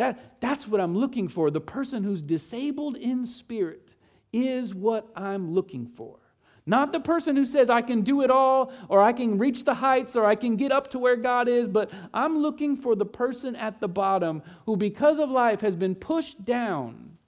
That, 0.00 0.40
that's 0.40 0.66
what 0.66 0.80
I'm 0.80 0.96
looking 0.96 1.28
for. 1.28 1.50
The 1.50 1.60
person 1.60 2.02
who's 2.02 2.22
disabled 2.22 2.96
in 2.96 3.26
spirit 3.26 3.96
is 4.32 4.74
what 4.74 5.06
I'm 5.14 5.52
looking 5.52 5.86
for. 5.88 6.16
Not 6.64 6.92
the 6.92 7.00
person 7.00 7.36
who 7.36 7.44
says, 7.44 7.68
I 7.68 7.82
can 7.82 8.00
do 8.00 8.22
it 8.22 8.30
all, 8.30 8.72
or 8.88 9.02
I 9.02 9.12
can 9.12 9.36
reach 9.36 9.66
the 9.66 9.74
heights, 9.74 10.16
or 10.16 10.24
I 10.24 10.36
can 10.36 10.56
get 10.56 10.72
up 10.72 10.88
to 10.92 10.98
where 10.98 11.16
God 11.16 11.48
is, 11.48 11.68
but 11.68 11.90
I'm 12.14 12.38
looking 12.38 12.78
for 12.78 12.96
the 12.96 13.04
person 13.04 13.54
at 13.56 13.78
the 13.78 13.88
bottom 13.88 14.42
who, 14.64 14.74
because 14.74 15.18
of 15.18 15.30
life, 15.30 15.60
has 15.60 15.76
been 15.76 15.94
pushed 15.94 16.46
down 16.46 17.18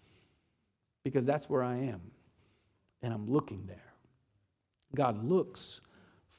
because 1.05 1.27
that's 1.27 1.51
where 1.51 1.63
I 1.63 1.77
am. 1.77 2.01
And 3.03 3.13
I'm 3.13 3.31
looking 3.31 3.67
there. 3.67 3.93
God 4.95 5.23
looks 5.23 5.83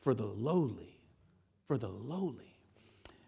for 0.02 0.16
the 0.16 0.26
lowly, 0.26 0.98
for 1.68 1.78
the 1.78 1.90
lowly. 1.90 2.53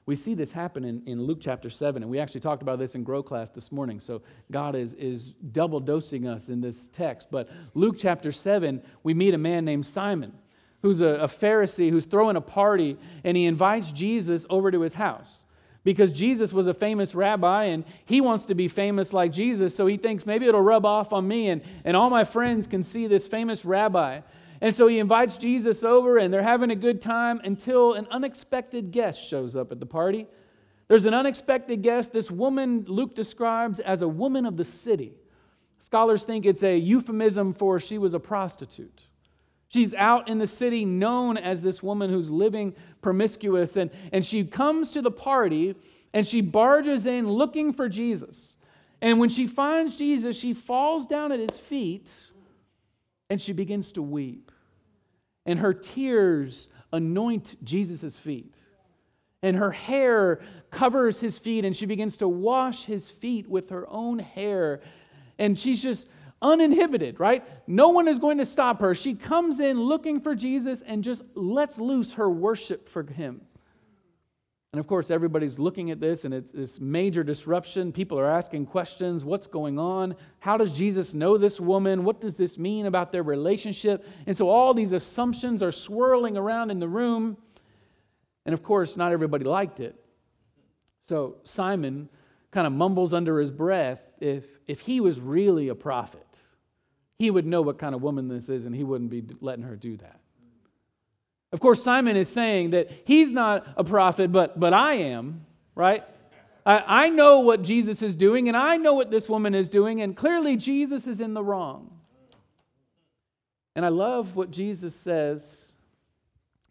We 0.06 0.15
see 0.15 0.36
this 0.36 0.52
happen 0.52 0.86
in, 0.86 1.02
in 1.08 1.24
Luke 1.24 1.39
chapter 1.41 1.70
7, 1.70 2.04
and 2.04 2.12
we 2.12 2.20
actually 2.20 2.41
talked 2.41 2.62
about 2.62 2.78
this 2.78 2.94
in 2.94 3.04
Grow 3.04 3.24
class 3.24 3.50
this 3.50 3.72
morning. 3.72 4.00
So 4.00 4.22
God 4.52 4.76
is, 4.76 4.94
is 4.96 5.34
double 5.52 5.80
dosing 5.80 6.28
us 6.28 6.50
in 6.50 6.62
this 6.62 6.89
text. 6.89 7.30
But 7.32 7.50
Luke 7.74 7.96
chapter 7.98 8.32
7, 8.32 8.84
we 9.02 9.15
meet 9.15 9.34
a 9.34 9.38
man 9.39 9.65
named 9.65 9.86
Simon, 9.86 10.32
who's 10.84 11.02
a, 11.02 11.08
a 11.08 11.28
Pharisee 11.28 11.89
who's 11.89 12.06
throwing 12.06 12.36
a 12.36 12.41
party, 12.41 12.98
and 13.24 13.36
he 13.36 13.46
invites 13.46 13.91
Jesus 13.91 14.46
over 14.50 14.70
to 14.70 14.82
his 14.82 14.94
house 14.94 15.46
because 15.84 16.12
Jesus 16.12 16.52
was 16.52 16.68
a 16.68 16.74
famous 16.74 17.15
rabbi 17.15 17.65
and 17.65 17.86
he 18.06 18.20
wants 18.20 18.46
to 18.46 18.56
be 18.56 18.68
famous 18.68 19.13
like 19.13 19.32
Jesus. 19.32 19.74
So 19.74 19.86
he 19.86 19.98
thinks 19.98 20.26
maybe 20.26 20.48
it'll 20.48 20.62
rub 20.62 20.86
off 20.86 21.13
on 21.13 21.28
me 21.28 21.50
and, 21.50 21.62
and 21.86 21.96
all 21.96 22.10
my 22.10 22.24
friends 22.26 22.68
can 22.68 22.84
see 22.84 23.08
this 23.08 23.28
famous 23.28 23.63
rabbi. 23.63 24.22
And 24.65 24.73
so 24.73 24.88
he 24.88 24.97
invites 24.97 25.38
Jesus 25.38 25.84
over, 25.84 26.17
and 26.17 26.34
they're 26.34 26.41
having 26.41 26.71
a 26.71 26.75
good 26.75 26.99
time 26.99 27.39
until 27.43 27.93
an 27.93 28.08
unexpected 28.10 28.89
guest 28.89 29.23
shows 29.23 29.56
up 29.56 29.71
at 29.71 29.80
the 29.80 29.86
party. 29.86 30.25
There's 30.88 31.06
an 31.06 31.13
unexpected 31.13 31.84
guest, 31.84 32.12
this 32.12 32.32
woman 32.32 32.84
Luke 32.88 33.13
describes 33.13 33.80
as 33.80 34.01
a 34.01 34.08
woman 34.08 34.43
of 34.43 34.58
the 34.58 34.63
city. 34.63 35.13
Scholars 35.78 36.23
think 36.23 36.47
it's 36.47 36.63
a 36.63 36.75
euphemism 36.75 37.54
for 37.54 37.80
she 37.80 37.99
was 37.99 38.15
a 38.15 38.19
prostitute. 38.19 39.04
She's 39.67 39.93
out 39.93 40.30
in 40.30 40.39
the 40.39 40.47
city 40.47 40.84
known 40.84 41.38
as 41.38 41.62
this 41.62 41.84
woman 41.84 42.10
who's 42.10 42.32
living 42.32 42.73
promiscuous, 43.04 43.75
and, 43.75 43.91
and 44.13 44.25
she 44.25 44.43
comes 44.43 44.89
to 44.93 45.01
the 45.04 45.12
party 45.12 45.75
and 46.15 46.25
she 46.25 46.41
barges 46.41 47.06
in 47.06 47.30
looking 47.30 47.71
for 47.71 47.88
Jesus. 47.88 48.58
And 48.99 49.19
when 49.19 49.30
she 49.30 49.45
finds 49.45 49.95
Jesus, 49.95 50.36
she 50.36 50.56
falls 50.56 51.06
down 51.06 51.32
at 51.32 51.39
his 51.39 51.60
feet 51.60 52.10
and 53.30 53.39
she 53.39 53.54
begins 53.54 53.91
to 53.91 54.01
weep. 54.01 54.51
And 55.45 55.60
her 55.60 55.73
tears 55.73 56.69
anoint 56.91 57.63
Jesus' 57.63 58.17
feet. 58.17 58.55
And 59.43 59.55
her 59.55 59.71
hair 59.71 60.39
covers 60.71 61.19
his 61.19 61.38
feet, 61.38 61.65
and 61.65 61.75
she 61.75 61.86
begins 61.86 62.17
to 62.17 62.27
wash 62.27 62.84
his 62.84 63.10
feet 63.10 63.47
with 63.47 63.69
her 63.69 63.88
own 63.89 64.17
hair. 64.17 64.81
And 65.38 65.58
she's 65.58 65.84
just 65.84 66.08
uninhibited, 66.41 67.19
right? 67.19 67.43
No 67.67 67.89
one 67.89 68.08
is 68.08 68.19
going 68.19 68.38
to 68.39 68.45
stop 68.45 68.79
her. 68.81 68.95
She 68.95 69.13
comes 69.13 69.60
in 69.60 69.79
looking 69.79 70.19
for 70.19 70.36
Jesus 70.36 70.81
and 70.81 71.03
just 71.03 71.23
lets 71.36 71.77
loose 71.77 72.13
her 72.13 72.29
worship 72.29 72.89
for 72.89 73.03
him. 73.03 73.41
And 74.75 74.79
of 74.81 74.88
course, 74.88 75.09
everybody's 75.09 75.57
looking 75.57 75.89
at 75.89 76.01
this 76.01 76.25
and 76.25 76.33
it's 76.33 76.51
this 76.51 76.81
major 76.81 77.23
disruption. 77.23 77.93
People 77.93 78.19
are 78.19 78.29
asking 78.29 78.65
questions 78.65 79.23
what's 79.23 79.47
going 79.47 79.79
on? 79.79 80.17
How 80.39 80.57
does 80.57 80.73
Jesus 80.73 81.13
know 81.13 81.38
this 81.38 81.61
woman? 81.61 82.03
What 82.03 82.19
does 82.19 82.35
this 82.35 82.57
mean 82.57 82.85
about 82.85 83.13
their 83.13 83.23
relationship? 83.23 84.05
And 84.27 84.35
so 84.35 84.49
all 84.49 84.73
these 84.73 84.91
assumptions 84.91 85.63
are 85.63 85.71
swirling 85.71 86.35
around 86.35 86.71
in 86.71 86.79
the 86.79 86.89
room. 86.89 87.38
And 88.45 88.51
of 88.51 88.63
course, 88.63 88.97
not 88.97 89.13
everybody 89.13 89.45
liked 89.45 89.79
it. 89.79 89.95
So 91.07 91.38
Simon 91.43 92.09
kind 92.51 92.67
of 92.67 92.73
mumbles 92.73 93.13
under 93.13 93.39
his 93.39 93.51
breath 93.51 94.01
if, 94.19 94.43
if 94.67 94.81
he 94.81 94.99
was 94.99 95.21
really 95.21 95.69
a 95.69 95.75
prophet, 95.75 96.27
he 97.17 97.31
would 97.31 97.45
know 97.45 97.61
what 97.61 97.79
kind 97.79 97.95
of 97.95 98.01
woman 98.01 98.27
this 98.27 98.49
is 98.49 98.65
and 98.65 98.75
he 98.75 98.83
wouldn't 98.83 99.09
be 99.09 99.23
letting 99.39 99.63
her 99.63 99.77
do 99.77 99.95
that. 99.95 100.19
Of 101.56 101.62
course, 101.62 101.82
Simon 101.82 102.18
is 102.18 102.28
saying 102.28 102.72
that 102.72 102.91
he's 103.06 103.32
not 103.32 103.65
a 103.78 103.84
prophet, 103.86 104.30
but, 104.30 104.60
but 104.60 104.74
I 104.74 104.96
am, 104.96 105.46
right? 105.74 106.04
I, 106.65 107.06
I 107.06 107.10
know 107.10 107.39
what 107.39 107.62
Jesus 107.62 108.02
is 108.02 108.13
doing, 108.13 108.50
and 108.50 108.58
I 108.58 108.76
know 108.76 108.94
what 108.94 109.10
this 109.10 109.30
woman 109.30 109.56
is 109.56 109.70
doing, 109.70 110.02
and 110.02 110.18
clearly 110.18 110.58
Jesus 110.58 111.08
is 111.08 111.22
in 111.22 111.34
the 111.34 111.41
wrong. 111.41 111.98
And 113.78 113.86
I 113.86 113.88
love 113.88 114.36
what 114.36 114.52
Jesus 114.52 114.94
says. 114.94 115.72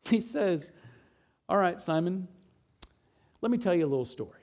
He 0.10 0.20
says, 0.20 0.70
All 1.48 1.56
right, 1.56 1.80
Simon, 1.80 2.28
let 3.40 3.50
me 3.50 3.56
tell 3.56 3.74
you 3.74 3.86
a 3.86 3.88
little 3.88 4.04
story. 4.04 4.42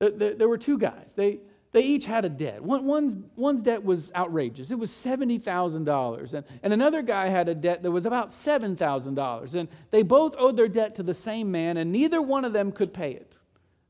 There 0.00 0.48
were 0.48 0.58
two 0.58 0.76
guys. 0.76 1.12
They, 1.14 1.38
they 1.72 1.82
each 1.82 2.06
had 2.06 2.24
a 2.24 2.28
debt. 2.28 2.62
One, 2.62 2.86
one's, 2.86 3.18
one's 3.36 3.60
debt 3.60 3.84
was 3.84 4.10
outrageous. 4.14 4.70
It 4.70 4.78
was 4.78 4.90
$70,000. 4.90 6.34
And, 6.34 6.44
and 6.62 6.72
another 6.72 7.02
guy 7.02 7.28
had 7.28 7.48
a 7.48 7.54
debt 7.54 7.82
that 7.82 7.90
was 7.90 8.06
about 8.06 8.30
$7,000. 8.30 9.54
And 9.54 9.68
they 9.90 10.02
both 10.02 10.34
owed 10.38 10.56
their 10.56 10.68
debt 10.68 10.94
to 10.96 11.02
the 11.02 11.12
same 11.12 11.50
man, 11.50 11.76
and 11.76 11.92
neither 11.92 12.22
one 12.22 12.44
of 12.44 12.54
them 12.54 12.72
could 12.72 12.94
pay 12.94 13.12
it. 13.12 13.36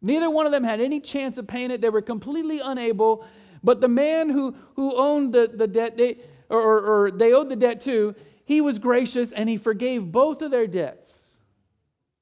Neither 0.02 0.28
one 0.28 0.46
of 0.46 0.52
them 0.52 0.64
had 0.64 0.80
any 0.80 1.00
chance 1.00 1.38
of 1.38 1.46
paying 1.46 1.70
it. 1.70 1.80
They 1.80 1.88
were 1.88 2.02
completely 2.02 2.60
unable. 2.60 3.24
But 3.62 3.80
the 3.80 3.88
man 3.88 4.28
who, 4.28 4.54
who 4.74 4.96
owned 4.96 5.32
the, 5.32 5.50
the 5.52 5.66
debt, 5.66 5.96
they, 5.96 6.18
or, 6.48 6.60
or, 6.60 7.04
or 7.06 7.10
they 7.10 7.32
owed 7.32 7.48
the 7.48 7.56
debt 7.56 7.80
to, 7.82 8.14
he 8.44 8.60
was 8.60 8.78
gracious 8.78 9.32
and 9.32 9.48
he 9.48 9.56
forgave 9.56 10.10
both 10.10 10.42
of 10.42 10.50
their 10.50 10.66
debts. 10.66 11.36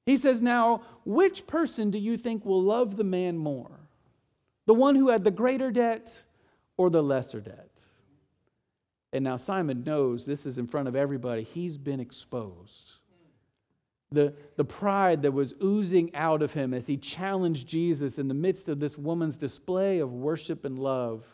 He 0.04 0.16
says, 0.16 0.42
Now, 0.42 0.82
which 1.04 1.46
person 1.46 1.90
do 1.90 1.98
you 1.98 2.16
think 2.16 2.44
will 2.44 2.62
love 2.62 2.96
the 2.96 3.04
man 3.04 3.36
more? 3.36 3.85
The 4.66 4.74
one 4.74 4.96
who 4.96 5.08
had 5.08 5.24
the 5.24 5.30
greater 5.30 5.70
debt 5.70 6.12
or 6.76 6.90
the 6.90 7.02
lesser 7.02 7.40
debt? 7.40 7.70
And 9.12 9.24
now 9.24 9.36
Simon 9.36 9.84
knows 9.84 10.26
this 10.26 10.44
is 10.44 10.58
in 10.58 10.66
front 10.66 10.88
of 10.88 10.96
everybody. 10.96 11.42
He's 11.42 11.78
been 11.78 12.00
exposed. 12.00 12.90
The, 14.12 14.34
the 14.56 14.64
pride 14.64 15.22
that 15.22 15.32
was 15.32 15.54
oozing 15.62 16.14
out 16.14 16.42
of 16.42 16.52
him 16.52 16.74
as 16.74 16.86
he 16.86 16.96
challenged 16.96 17.66
Jesus 17.66 18.18
in 18.18 18.28
the 18.28 18.34
midst 18.34 18.68
of 18.68 18.78
this 18.78 18.98
woman's 18.98 19.36
display 19.36 20.00
of 20.00 20.12
worship 20.12 20.64
and 20.64 20.78
love, 20.78 21.24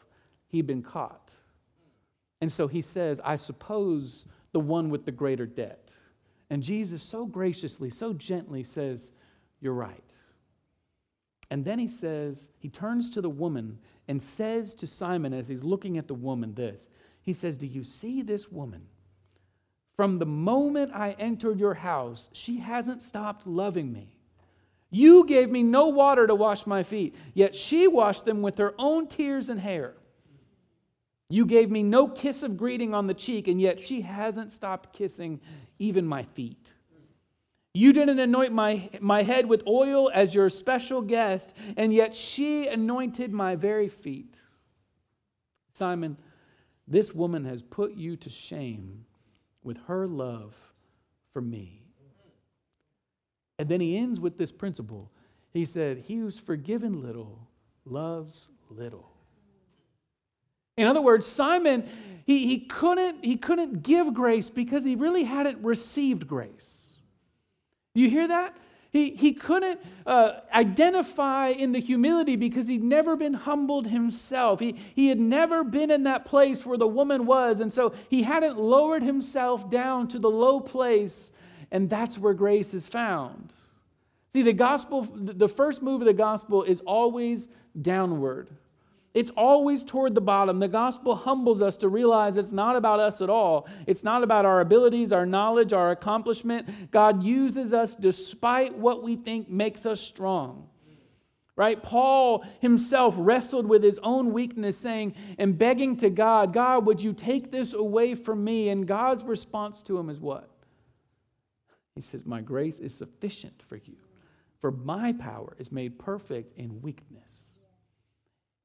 he'd 0.48 0.66
been 0.66 0.82
caught. 0.82 1.32
And 2.40 2.50
so 2.50 2.66
he 2.66 2.80
says, 2.80 3.20
I 3.24 3.36
suppose 3.36 4.26
the 4.52 4.60
one 4.60 4.90
with 4.90 5.04
the 5.04 5.12
greater 5.12 5.46
debt. 5.46 5.90
And 6.50 6.62
Jesus 6.62 7.02
so 7.02 7.24
graciously, 7.26 7.88
so 7.88 8.12
gently 8.12 8.62
says, 8.62 9.12
You're 9.60 9.74
right. 9.74 10.11
And 11.52 11.66
then 11.66 11.78
he 11.78 11.86
says, 11.86 12.50
he 12.60 12.70
turns 12.70 13.10
to 13.10 13.20
the 13.20 13.28
woman 13.28 13.78
and 14.08 14.22
says 14.22 14.72
to 14.72 14.86
Simon 14.86 15.34
as 15.34 15.46
he's 15.46 15.62
looking 15.62 15.98
at 15.98 16.08
the 16.08 16.14
woman 16.14 16.54
this 16.54 16.88
He 17.20 17.34
says, 17.34 17.58
Do 17.58 17.66
you 17.66 17.84
see 17.84 18.22
this 18.22 18.50
woman? 18.50 18.80
From 19.94 20.18
the 20.18 20.24
moment 20.24 20.92
I 20.94 21.10
entered 21.18 21.60
your 21.60 21.74
house, 21.74 22.30
she 22.32 22.56
hasn't 22.56 23.02
stopped 23.02 23.46
loving 23.46 23.92
me. 23.92 24.16
You 24.88 25.26
gave 25.26 25.50
me 25.50 25.62
no 25.62 25.88
water 25.88 26.26
to 26.26 26.34
wash 26.34 26.66
my 26.66 26.82
feet, 26.82 27.16
yet 27.34 27.54
she 27.54 27.86
washed 27.86 28.24
them 28.24 28.40
with 28.40 28.56
her 28.56 28.74
own 28.78 29.06
tears 29.06 29.50
and 29.50 29.60
hair. 29.60 29.92
You 31.28 31.44
gave 31.44 31.70
me 31.70 31.82
no 31.82 32.08
kiss 32.08 32.42
of 32.42 32.56
greeting 32.56 32.94
on 32.94 33.06
the 33.06 33.12
cheek, 33.12 33.46
and 33.46 33.60
yet 33.60 33.78
she 33.78 34.00
hasn't 34.00 34.52
stopped 34.52 34.94
kissing 34.94 35.38
even 35.78 36.06
my 36.06 36.22
feet. 36.22 36.72
You 37.74 37.92
didn't 37.92 38.18
anoint 38.18 38.52
my, 38.52 38.90
my 39.00 39.22
head 39.22 39.46
with 39.46 39.66
oil 39.66 40.10
as 40.12 40.34
your 40.34 40.50
special 40.50 41.00
guest, 41.00 41.54
and 41.76 41.92
yet 41.92 42.14
she 42.14 42.66
anointed 42.66 43.32
my 43.32 43.56
very 43.56 43.88
feet. 43.88 44.38
Simon, 45.72 46.18
this 46.86 47.14
woman 47.14 47.44
has 47.46 47.62
put 47.62 47.94
you 47.94 48.16
to 48.16 48.28
shame 48.28 49.06
with 49.64 49.78
her 49.86 50.06
love 50.06 50.54
for 51.32 51.40
me. 51.40 51.82
And 53.58 53.68
then 53.68 53.80
he 53.80 53.96
ends 53.96 54.20
with 54.20 54.36
this 54.36 54.52
principle. 54.52 55.10
He 55.52 55.64
said, 55.64 55.98
He 55.98 56.16
who's 56.16 56.38
forgiven 56.38 57.02
little 57.02 57.38
loves 57.86 58.48
little. 58.68 59.08
In 60.76 60.86
other 60.86 61.00
words, 61.00 61.26
Simon, 61.26 61.88
he, 62.26 62.46
he, 62.46 62.58
couldn't, 62.60 63.24
he 63.24 63.36
couldn't 63.36 63.82
give 63.82 64.12
grace 64.12 64.50
because 64.50 64.84
he 64.84 64.96
really 64.96 65.24
hadn't 65.24 65.62
received 65.62 66.26
grace. 66.26 66.81
You 67.94 68.08
hear 68.08 68.28
that? 68.28 68.56
He, 68.90 69.10
he 69.10 69.32
couldn't 69.32 69.80
uh, 70.04 70.40
identify 70.52 71.48
in 71.48 71.72
the 71.72 71.78
humility 71.78 72.36
because 72.36 72.66
he'd 72.66 72.84
never 72.84 73.16
been 73.16 73.32
humbled 73.32 73.86
himself. 73.86 74.60
He, 74.60 74.72
he 74.94 75.08
had 75.08 75.18
never 75.18 75.64
been 75.64 75.90
in 75.90 76.02
that 76.02 76.26
place 76.26 76.66
where 76.66 76.76
the 76.76 76.86
woman 76.86 77.24
was, 77.24 77.60
and 77.60 77.72
so 77.72 77.94
he 78.10 78.22
hadn't 78.22 78.58
lowered 78.58 79.02
himself 79.02 79.70
down 79.70 80.08
to 80.08 80.18
the 80.18 80.28
low 80.28 80.60
place, 80.60 81.32
and 81.70 81.88
that's 81.88 82.18
where 82.18 82.34
grace 82.34 82.74
is 82.74 82.86
found. 82.86 83.54
See, 84.34 84.42
the 84.42 84.52
gospel, 84.52 85.08
the 85.14 85.48
first 85.48 85.82
move 85.82 86.02
of 86.02 86.06
the 86.06 86.12
gospel 86.12 86.62
is 86.62 86.82
always 86.82 87.48
downward. 87.80 88.48
It's 89.14 89.30
always 89.36 89.84
toward 89.84 90.14
the 90.14 90.22
bottom. 90.22 90.58
The 90.58 90.68
gospel 90.68 91.14
humbles 91.14 91.60
us 91.60 91.76
to 91.78 91.88
realize 91.88 92.36
it's 92.36 92.52
not 92.52 92.76
about 92.76 92.98
us 92.98 93.20
at 93.20 93.28
all. 93.28 93.68
It's 93.86 94.02
not 94.02 94.22
about 94.22 94.46
our 94.46 94.60
abilities, 94.60 95.12
our 95.12 95.26
knowledge, 95.26 95.74
our 95.74 95.90
accomplishment. 95.90 96.90
God 96.90 97.22
uses 97.22 97.74
us 97.74 97.94
despite 97.94 98.74
what 98.76 99.02
we 99.02 99.16
think 99.16 99.50
makes 99.50 99.84
us 99.84 100.00
strong. 100.00 100.68
Right? 101.54 101.82
Paul 101.82 102.46
himself 102.60 103.14
wrestled 103.18 103.66
with 103.66 103.82
his 103.82 104.00
own 104.02 104.32
weakness, 104.32 104.78
saying 104.78 105.14
and 105.36 105.58
begging 105.58 105.98
to 105.98 106.08
God, 106.08 106.54
God, 106.54 106.86
would 106.86 107.02
you 107.02 107.12
take 107.12 107.52
this 107.52 107.74
away 107.74 108.14
from 108.14 108.42
me? 108.42 108.70
And 108.70 108.88
God's 108.88 109.22
response 109.22 109.82
to 109.82 109.98
him 109.98 110.08
is 110.08 110.18
what? 110.18 110.48
He 111.94 112.00
says, 112.00 112.24
My 112.24 112.40
grace 112.40 112.78
is 112.78 112.94
sufficient 112.94 113.62
for 113.68 113.76
you, 113.76 113.96
for 114.62 114.70
my 114.70 115.12
power 115.12 115.54
is 115.58 115.70
made 115.70 115.98
perfect 115.98 116.56
in 116.58 116.80
weakness. 116.80 117.41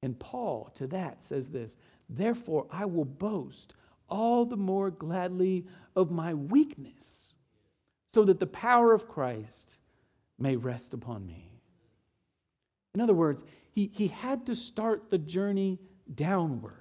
And 0.03 0.19
Paul 0.19 0.71
to 0.75 0.87
that 0.87 1.23
says 1.23 1.47
this 1.47 1.77
Therefore, 2.09 2.67
I 2.71 2.85
will 2.85 3.05
boast 3.05 3.73
all 4.09 4.45
the 4.45 4.57
more 4.57 4.89
gladly 4.89 5.65
of 5.95 6.11
my 6.11 6.33
weakness, 6.33 7.33
so 8.13 8.23
that 8.23 8.39
the 8.39 8.47
power 8.47 8.93
of 8.93 9.07
Christ 9.07 9.79
may 10.39 10.55
rest 10.55 10.93
upon 10.93 11.25
me. 11.25 11.51
In 12.93 13.01
other 13.01 13.13
words, 13.13 13.43
he, 13.71 13.91
he 13.93 14.07
had 14.07 14.45
to 14.45 14.55
start 14.55 15.09
the 15.09 15.17
journey 15.17 15.79
downward. 16.15 16.73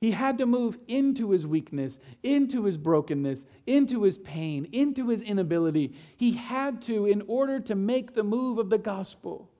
He 0.00 0.10
had 0.10 0.38
to 0.38 0.46
move 0.46 0.78
into 0.88 1.30
his 1.30 1.46
weakness, 1.46 2.00
into 2.22 2.64
his 2.64 2.76
brokenness, 2.76 3.46
into 3.66 4.02
his 4.02 4.18
pain, 4.18 4.68
into 4.72 5.08
his 5.08 5.22
inability. 5.22 5.94
He 6.16 6.32
had 6.32 6.82
to 6.82 7.06
in 7.06 7.22
order 7.26 7.60
to 7.60 7.74
make 7.74 8.14
the 8.14 8.22
move 8.22 8.58
of 8.58 8.70
the 8.70 8.78
gospel, 8.78 9.50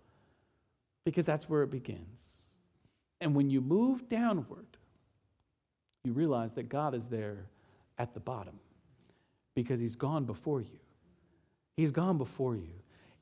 because 1.05 1.25
that's 1.27 1.49
where 1.49 1.63
it 1.63 1.71
begins. 1.71 2.36
And 3.21 3.35
when 3.35 3.51
you 3.51 3.61
move 3.61 4.09
downward, 4.09 4.67
you 6.05 6.13
realize 6.13 6.53
that 6.53 6.69
God 6.69 6.95
is 6.95 7.07
there 7.07 7.47
at 7.99 8.15
the 8.15 8.21
bottom 8.21 8.59
because 9.55 9.81
he's 9.81 9.97
gone 9.97 10.25
before 10.25 10.61
you. 10.61 10.79
He's 11.77 11.91
gone 11.91 12.19
before 12.19 12.57
you. 12.57 12.73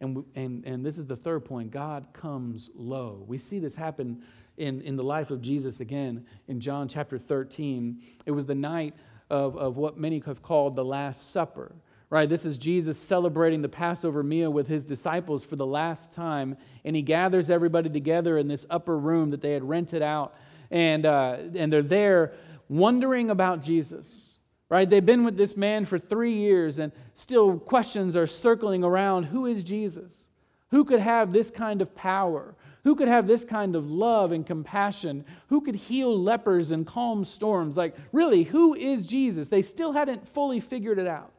And, 0.01 0.25
and, 0.35 0.65
and 0.67 0.85
this 0.85 0.99
is 0.99 1.07
the 1.07 1.17
third 1.17 1.45
point 1.45 1.71
God 1.71 2.07
comes 2.13 2.71
low. 2.75 3.25
We 3.27 3.39
see 3.39 3.59
this 3.59 3.75
happen 3.75 4.23
in, 4.59 4.81
in 4.83 4.97
the 4.97 5.03
life 5.03 5.31
of 5.31 5.41
Jesus 5.41 5.81
again 5.81 6.25
in 6.49 6.61
John 6.61 6.89
chapter 6.89 7.19
13. 7.19 8.03
It 8.27 8.33
was 8.33 8.45
the 8.45 8.55
night 8.55 8.95
of, 9.31 9.57
of 9.57 9.77
what 9.77 9.97
many 9.97 10.21
have 10.27 10.43
called 10.43 10.77
the 10.77 10.85
Last 10.85 11.31
Supper, 11.31 11.75
right? 12.15 12.29
This 12.29 12.45
is 12.45 12.59
Jesus 12.59 12.97
celebrating 12.97 13.61
the 13.61 13.69
Passover 13.69 14.23
meal 14.23 14.53
with 14.53 14.69
his 14.69 14.85
disciples 14.85 15.43
for 15.43 15.57
the 15.57 15.67
last 15.67 16.13
time. 16.13 16.57
And 16.85 16.95
he 16.95 17.03
gathers 17.03 17.51
everybody 17.51 17.91
together 17.91 18.39
in 18.39 18.47
this 18.47 18.65
upper 18.71 18.97
room 18.97 19.31
that 19.31 19.41
they 19.41 19.51
had 19.51 19.69
rented 19.69 20.01
out. 20.01 20.37
And, 20.71 21.07
uh, 21.07 21.39
and 21.57 21.73
they're 21.73 21.83
there 21.83 22.35
wondering 22.69 23.31
about 23.31 23.63
Jesus 23.63 24.31
right? 24.71 24.89
They've 24.89 25.05
been 25.05 25.25
with 25.25 25.37
this 25.37 25.57
man 25.57 25.85
for 25.85 26.01
three 26.01 26.33
years, 26.33 26.79
and 26.81 26.91
still 27.13 27.59
questions 27.59 28.17
are 28.17 28.27
circling 28.27 28.83
around 28.83 29.23
who 29.23 29.47
is 29.47 29.63
Jesus? 29.63 30.27
Who 30.71 30.85
could 30.85 30.99
have 30.99 31.33
this 31.33 31.51
kind 31.51 31.81
of 31.81 31.95
power? 31.95 32.57
Who 32.83 32.97
could 32.97 33.07
have 33.07 33.27
this 33.27 33.45
kind 33.45 33.77
of 33.77 33.93
love 33.93 34.33
and 34.33 34.45
compassion? 34.45 35.27
Who 35.49 35.61
could 35.61 35.77
heal 35.77 36.19
lepers 36.19 36.71
and 36.73 36.87
calm 36.87 37.25
storms? 37.25 37.77
Like, 37.77 37.95
really, 38.11 38.43
who 38.43 38.75
is 38.75 39.07
Jesus? 39.07 39.47
They 39.47 39.63
still 39.63 39.93
hadn't 39.93 40.27
fully 40.27 40.59
figured 40.59 40.99
it 40.99 41.07
out. 41.07 41.34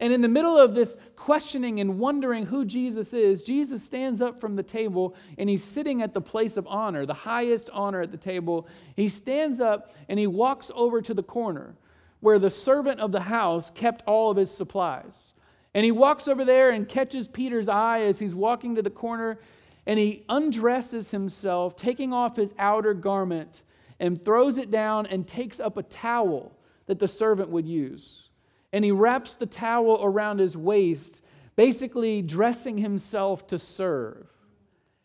And 0.00 0.12
in 0.12 0.22
the 0.22 0.28
middle 0.28 0.58
of 0.58 0.74
this 0.74 0.96
questioning 1.14 1.80
and 1.80 1.98
wondering 1.98 2.46
who 2.46 2.64
Jesus 2.64 3.12
is, 3.12 3.42
Jesus 3.42 3.84
stands 3.84 4.22
up 4.22 4.40
from 4.40 4.56
the 4.56 4.62
table 4.62 5.14
and 5.36 5.48
he's 5.48 5.62
sitting 5.62 6.00
at 6.00 6.14
the 6.14 6.20
place 6.20 6.56
of 6.56 6.66
honor, 6.66 7.04
the 7.04 7.12
highest 7.12 7.68
honor 7.72 8.00
at 8.00 8.10
the 8.10 8.16
table. 8.16 8.66
He 8.96 9.08
stands 9.10 9.60
up 9.60 9.94
and 10.08 10.18
he 10.18 10.26
walks 10.26 10.70
over 10.74 11.02
to 11.02 11.12
the 11.12 11.22
corner 11.22 11.76
where 12.20 12.38
the 12.38 12.50
servant 12.50 13.00
of 13.00 13.12
the 13.12 13.20
house 13.20 13.70
kept 13.70 14.02
all 14.06 14.30
of 14.30 14.36
his 14.36 14.50
supplies. 14.50 15.32
And 15.74 15.84
he 15.84 15.90
walks 15.90 16.28
over 16.28 16.44
there 16.44 16.70
and 16.70 16.88
catches 16.88 17.28
Peter's 17.28 17.68
eye 17.68 18.00
as 18.00 18.18
he's 18.18 18.34
walking 18.34 18.74
to 18.74 18.82
the 18.82 18.90
corner, 18.90 19.38
and 19.86 19.98
he 19.98 20.24
undresses 20.28 21.10
himself, 21.10 21.76
taking 21.76 22.12
off 22.12 22.36
his 22.36 22.52
outer 22.58 22.92
garment, 22.92 23.62
and 24.00 24.22
throws 24.24 24.58
it 24.58 24.70
down 24.70 25.06
and 25.06 25.26
takes 25.26 25.60
up 25.60 25.76
a 25.76 25.82
towel 25.84 26.52
that 26.86 26.98
the 26.98 27.08
servant 27.08 27.48
would 27.50 27.66
use. 27.66 28.29
And 28.72 28.84
he 28.84 28.92
wraps 28.92 29.34
the 29.34 29.46
towel 29.46 30.00
around 30.02 30.38
his 30.38 30.56
waist, 30.56 31.22
basically 31.56 32.22
dressing 32.22 32.78
himself 32.78 33.46
to 33.48 33.58
serve. 33.58 34.28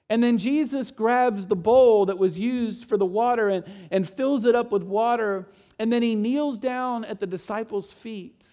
And 0.10 0.24
then 0.24 0.38
Jesus 0.38 0.92
grabs 0.92 1.48
the 1.48 1.56
bowl 1.56 2.06
that 2.06 2.18
was 2.18 2.38
used 2.38 2.86
for 2.86 2.96
the 2.96 3.06
water 3.06 3.50
and, 3.50 3.66
and 3.90 4.08
fills 4.08 4.46
it 4.46 4.54
up 4.54 4.72
with 4.72 4.84
water. 4.84 5.48
And 5.80 5.92
then 5.92 6.04
he 6.04 6.14
kneels 6.14 6.60
down 6.60 7.06
at 7.06 7.20
the 7.20 7.26
disciples' 7.26 7.92
feet 7.92 8.46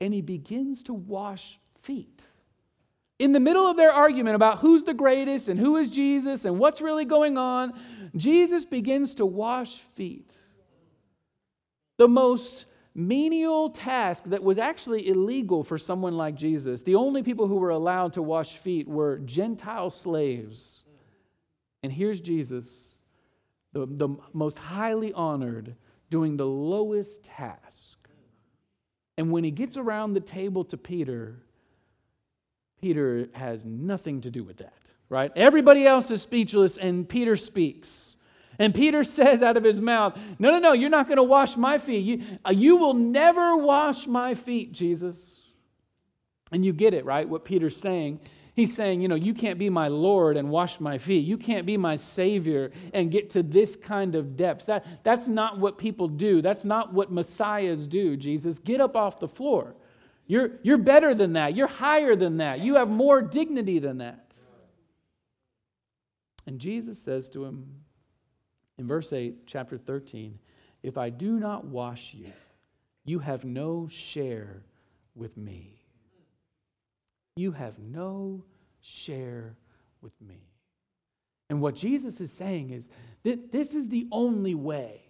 and 0.00 0.12
he 0.12 0.20
begins 0.20 0.82
to 0.84 0.94
wash 0.94 1.58
feet. 1.82 2.22
In 3.18 3.32
the 3.32 3.40
middle 3.40 3.66
of 3.66 3.76
their 3.76 3.92
argument 3.92 4.36
about 4.36 4.58
who's 4.58 4.84
the 4.84 4.94
greatest 4.94 5.48
and 5.48 5.58
who 5.58 5.76
is 5.76 5.90
Jesus 5.90 6.44
and 6.44 6.58
what's 6.58 6.80
really 6.80 7.04
going 7.04 7.36
on, 7.36 7.72
Jesus 8.14 8.64
begins 8.64 9.16
to 9.16 9.26
wash 9.26 9.80
feet. 9.96 10.36
The 11.96 12.06
most 12.06 12.66
menial 12.98 13.70
task 13.70 14.24
that 14.26 14.42
was 14.42 14.58
actually 14.58 15.08
illegal 15.08 15.62
for 15.62 15.78
someone 15.78 16.16
like 16.16 16.34
Jesus. 16.34 16.82
The 16.82 16.96
only 16.96 17.22
people 17.22 17.46
who 17.46 17.58
were 17.58 17.70
allowed 17.70 18.12
to 18.14 18.22
wash 18.22 18.56
feet 18.56 18.88
were 18.88 19.18
Gentile 19.18 19.88
slaves. 19.88 20.82
And 21.84 21.92
here's 21.92 22.20
Jesus, 22.20 22.98
the, 23.72 23.86
the 23.86 24.08
most 24.32 24.58
highly 24.58 25.12
honored, 25.12 25.76
doing 26.10 26.36
the 26.36 26.46
lowest 26.46 27.22
task. 27.22 27.98
And 29.16 29.30
when 29.30 29.44
he 29.44 29.52
gets 29.52 29.76
around 29.76 30.14
the 30.14 30.20
table 30.20 30.64
to 30.64 30.76
Peter, 30.76 31.36
Peter 32.80 33.28
has 33.32 33.64
nothing 33.64 34.20
to 34.22 34.30
do 34.30 34.42
with 34.42 34.56
that, 34.56 34.82
right? 35.08 35.30
Everybody 35.36 35.86
else 35.86 36.10
is 36.10 36.22
speechless, 36.22 36.76
and 36.76 37.08
Peter 37.08 37.36
speaks. 37.36 38.07
And 38.58 38.74
Peter 38.74 39.04
says 39.04 39.42
out 39.42 39.56
of 39.56 39.64
his 39.64 39.80
mouth, 39.80 40.18
No, 40.38 40.50
no, 40.50 40.58
no, 40.58 40.72
you're 40.72 40.90
not 40.90 41.06
going 41.06 41.18
to 41.18 41.22
wash 41.22 41.56
my 41.56 41.78
feet. 41.78 42.04
You, 42.04 42.38
uh, 42.44 42.50
you 42.50 42.76
will 42.76 42.94
never 42.94 43.56
wash 43.56 44.06
my 44.06 44.34
feet, 44.34 44.72
Jesus. 44.72 45.40
And 46.50 46.64
you 46.64 46.72
get 46.72 46.94
it, 46.94 47.04
right? 47.04 47.28
What 47.28 47.44
Peter's 47.44 47.76
saying. 47.76 48.20
He's 48.54 48.74
saying, 48.74 49.00
you 49.00 49.06
know, 49.06 49.14
you 49.14 49.34
can't 49.34 49.56
be 49.56 49.70
my 49.70 49.86
Lord 49.86 50.36
and 50.36 50.50
wash 50.50 50.80
my 50.80 50.98
feet. 50.98 51.24
You 51.24 51.38
can't 51.38 51.64
be 51.64 51.76
my 51.76 51.94
Savior 51.94 52.72
and 52.92 53.08
get 53.08 53.30
to 53.30 53.44
this 53.44 53.76
kind 53.76 54.16
of 54.16 54.36
depths. 54.36 54.64
That, 54.64 54.84
that's 55.04 55.28
not 55.28 55.60
what 55.60 55.78
people 55.78 56.08
do. 56.08 56.42
That's 56.42 56.64
not 56.64 56.92
what 56.92 57.12
Messiahs 57.12 57.86
do, 57.86 58.16
Jesus. 58.16 58.58
Get 58.58 58.80
up 58.80 58.96
off 58.96 59.20
the 59.20 59.28
floor. 59.28 59.76
You're, 60.26 60.58
you're 60.64 60.76
better 60.76 61.14
than 61.14 61.34
that. 61.34 61.54
You're 61.54 61.68
higher 61.68 62.16
than 62.16 62.38
that. 62.38 62.58
You 62.58 62.74
have 62.74 62.88
more 62.88 63.22
dignity 63.22 63.78
than 63.78 63.98
that. 63.98 64.36
And 66.46 66.58
Jesus 66.58 66.98
says 66.98 67.28
to 67.28 67.44
him, 67.44 67.64
in 68.78 68.86
verse 68.86 69.12
8, 69.12 69.46
chapter 69.46 69.76
13, 69.76 70.38
if 70.82 70.96
I 70.96 71.10
do 71.10 71.38
not 71.38 71.64
wash 71.64 72.14
you, 72.14 72.32
you 73.04 73.18
have 73.18 73.44
no 73.44 73.88
share 73.88 74.62
with 75.14 75.36
me. 75.36 75.82
You 77.36 77.52
have 77.52 77.78
no 77.78 78.44
share 78.80 79.56
with 80.00 80.12
me. 80.20 80.48
And 81.50 81.60
what 81.60 81.74
Jesus 81.74 82.20
is 82.20 82.32
saying 82.32 82.70
is 82.70 82.88
that 83.24 83.50
this 83.50 83.74
is 83.74 83.88
the 83.88 84.06
only 84.12 84.54
way 84.54 85.02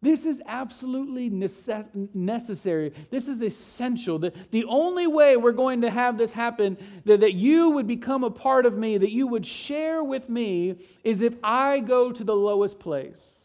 this 0.00 0.26
is 0.26 0.40
absolutely 0.46 1.28
necessary. 1.28 2.92
This 3.10 3.26
is 3.26 3.42
essential. 3.42 4.20
The, 4.20 4.32
the 4.52 4.64
only 4.66 5.08
way 5.08 5.36
we're 5.36 5.50
going 5.50 5.80
to 5.80 5.90
have 5.90 6.16
this 6.16 6.32
happen, 6.32 6.78
that, 7.04 7.18
that 7.18 7.34
you 7.34 7.70
would 7.70 7.88
become 7.88 8.22
a 8.22 8.30
part 8.30 8.64
of 8.64 8.78
me, 8.78 8.96
that 8.96 9.10
you 9.10 9.26
would 9.26 9.44
share 9.44 10.04
with 10.04 10.28
me, 10.28 10.76
is 11.02 11.20
if 11.20 11.34
I 11.42 11.80
go 11.80 12.12
to 12.12 12.22
the 12.22 12.36
lowest 12.36 12.78
place. 12.78 13.38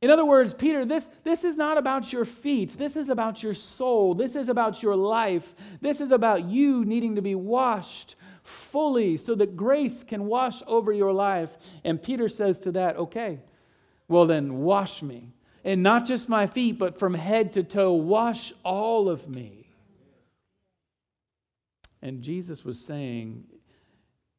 In 0.00 0.10
other 0.10 0.24
words, 0.24 0.54
Peter, 0.54 0.84
this, 0.84 1.10
this 1.24 1.42
is 1.42 1.56
not 1.56 1.76
about 1.76 2.12
your 2.12 2.24
feet. 2.24 2.78
This 2.78 2.94
is 2.94 3.10
about 3.10 3.42
your 3.42 3.52
soul. 3.52 4.14
This 4.14 4.36
is 4.36 4.48
about 4.48 4.84
your 4.84 4.94
life. 4.94 5.56
This 5.80 6.00
is 6.00 6.12
about 6.12 6.44
you 6.44 6.84
needing 6.84 7.16
to 7.16 7.20
be 7.20 7.34
washed 7.34 8.14
fully 8.44 9.16
so 9.16 9.34
that 9.34 9.56
grace 9.56 10.04
can 10.04 10.26
wash 10.26 10.62
over 10.68 10.92
your 10.92 11.12
life. 11.12 11.50
And 11.82 12.00
Peter 12.00 12.28
says 12.28 12.60
to 12.60 12.72
that, 12.72 12.96
okay, 12.96 13.40
well 14.06 14.26
then, 14.26 14.58
wash 14.58 15.02
me 15.02 15.32
and 15.64 15.82
not 15.82 16.06
just 16.06 16.28
my 16.28 16.46
feet, 16.46 16.78
but 16.78 16.98
from 16.98 17.14
head 17.14 17.52
to 17.54 17.62
toe, 17.62 17.92
wash 17.92 18.52
all 18.64 19.08
of 19.08 19.28
me. 19.28 19.66
And 22.02 22.22
Jesus 22.22 22.64
was 22.64 22.80
saying, 22.80 23.44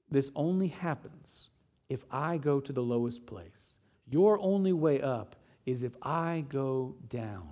This 0.10 0.32
only 0.36 0.68
happens 0.68 1.50
if 1.90 2.04
I 2.10 2.38
go 2.38 2.60
to 2.60 2.74
the 2.74 2.82
lowest 2.82 3.26
place. 3.26 3.78
Your 4.10 4.40
only 4.42 4.74
way 4.74 5.02
up 5.02 5.36
is 5.66 5.84
if 5.84 5.96
I 6.02 6.44
go 6.50 6.96
down. 7.10 7.50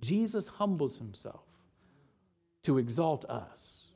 Jesus 0.00 0.48
humbles 0.48 0.98
himself 0.98 1.44
to 2.64 2.78
exalt 2.78 3.24
us. 3.26 3.88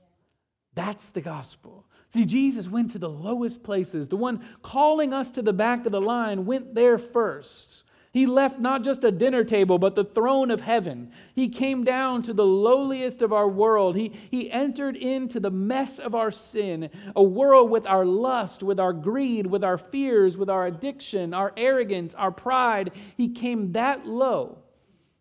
That's 0.74 1.10
the 1.10 1.20
gospel. 1.20 1.84
See, 2.12 2.24
Jesus 2.24 2.68
went 2.68 2.92
to 2.92 2.98
the 2.98 3.08
lowest 3.08 3.62
places. 3.62 4.08
The 4.08 4.16
one 4.16 4.44
calling 4.62 5.12
us 5.12 5.30
to 5.32 5.42
the 5.42 5.52
back 5.52 5.86
of 5.86 5.92
the 5.92 6.00
line 6.00 6.46
went 6.46 6.74
there 6.74 6.98
first. 6.98 7.82
He 8.16 8.24
left 8.24 8.58
not 8.58 8.82
just 8.82 9.04
a 9.04 9.10
dinner 9.10 9.44
table, 9.44 9.78
but 9.78 9.94
the 9.94 10.06
throne 10.06 10.50
of 10.50 10.62
heaven. 10.62 11.10
He 11.34 11.50
came 11.50 11.84
down 11.84 12.22
to 12.22 12.32
the 12.32 12.46
lowliest 12.46 13.20
of 13.20 13.30
our 13.30 13.46
world. 13.46 13.94
He, 13.94 14.10
he 14.30 14.50
entered 14.50 14.96
into 14.96 15.38
the 15.38 15.50
mess 15.50 15.98
of 15.98 16.14
our 16.14 16.30
sin, 16.30 16.88
a 17.14 17.22
world 17.22 17.68
with 17.68 17.86
our 17.86 18.06
lust, 18.06 18.62
with 18.62 18.80
our 18.80 18.94
greed, 18.94 19.46
with 19.46 19.62
our 19.62 19.76
fears, 19.76 20.38
with 20.38 20.48
our 20.48 20.64
addiction, 20.64 21.34
our 21.34 21.52
arrogance, 21.58 22.14
our 22.14 22.30
pride. 22.30 22.92
He 23.18 23.28
came 23.28 23.72
that 23.72 24.06
low. 24.06 24.60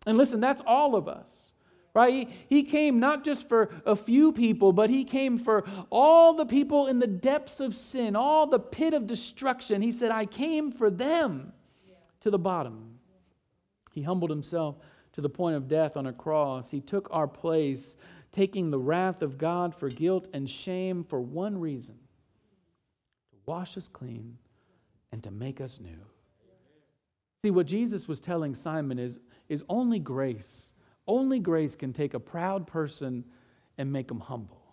And 0.06 0.16
listen, 0.16 0.40
that's 0.40 0.62
all 0.66 0.96
of 0.96 1.06
us. 1.06 1.50
Right? 1.92 2.30
He, 2.48 2.56
he 2.56 2.62
came 2.62 2.98
not 2.98 3.24
just 3.24 3.46
for 3.46 3.68
a 3.84 3.94
few 3.94 4.32
people, 4.32 4.72
but 4.72 4.88
he 4.88 5.04
came 5.04 5.36
for 5.36 5.66
all 5.90 6.32
the 6.32 6.46
people 6.46 6.86
in 6.86 6.98
the 6.98 7.06
depths 7.06 7.60
of 7.60 7.76
sin, 7.76 8.16
all 8.16 8.46
the 8.46 8.58
pit 8.58 8.94
of 8.94 9.06
destruction. 9.06 9.82
He 9.82 9.92
said, 9.92 10.10
I 10.10 10.24
came 10.24 10.72
for 10.72 10.88
them 10.88 11.52
to 12.26 12.30
the 12.32 12.36
bottom. 12.36 12.98
He 13.92 14.02
humbled 14.02 14.30
himself 14.30 14.78
to 15.12 15.20
the 15.20 15.28
point 15.28 15.54
of 15.54 15.68
death 15.68 15.96
on 15.96 16.06
a 16.06 16.12
cross. 16.12 16.68
He 16.68 16.80
took 16.80 17.06
our 17.12 17.28
place, 17.28 17.96
taking 18.32 18.68
the 18.68 18.80
wrath 18.80 19.22
of 19.22 19.38
God 19.38 19.72
for 19.72 19.88
guilt 19.88 20.26
and 20.32 20.50
shame 20.50 21.04
for 21.04 21.20
one 21.20 21.56
reason 21.56 21.94
to 23.30 23.36
wash 23.46 23.76
us 23.76 23.86
clean 23.86 24.36
and 25.12 25.22
to 25.22 25.30
make 25.30 25.60
us 25.60 25.78
new. 25.78 26.00
See, 27.44 27.52
what 27.52 27.66
Jesus 27.68 28.08
was 28.08 28.18
telling 28.18 28.56
Simon 28.56 28.98
is, 28.98 29.20
is 29.48 29.62
only 29.68 30.00
grace, 30.00 30.74
only 31.06 31.38
grace 31.38 31.76
can 31.76 31.92
take 31.92 32.14
a 32.14 32.20
proud 32.20 32.66
person 32.66 33.24
and 33.78 33.92
make 33.92 34.08
them 34.08 34.18
humble. 34.18 34.64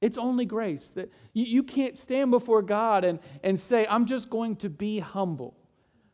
It's 0.00 0.18
only 0.18 0.44
grace 0.44 0.90
that 0.96 1.08
you, 1.34 1.44
you 1.44 1.62
can't 1.62 1.96
stand 1.96 2.32
before 2.32 2.62
God 2.62 3.04
and, 3.04 3.20
and 3.44 3.58
say, 3.60 3.86
I'm 3.86 4.06
just 4.06 4.28
going 4.28 4.56
to 4.56 4.68
be 4.68 4.98
humble. 4.98 5.54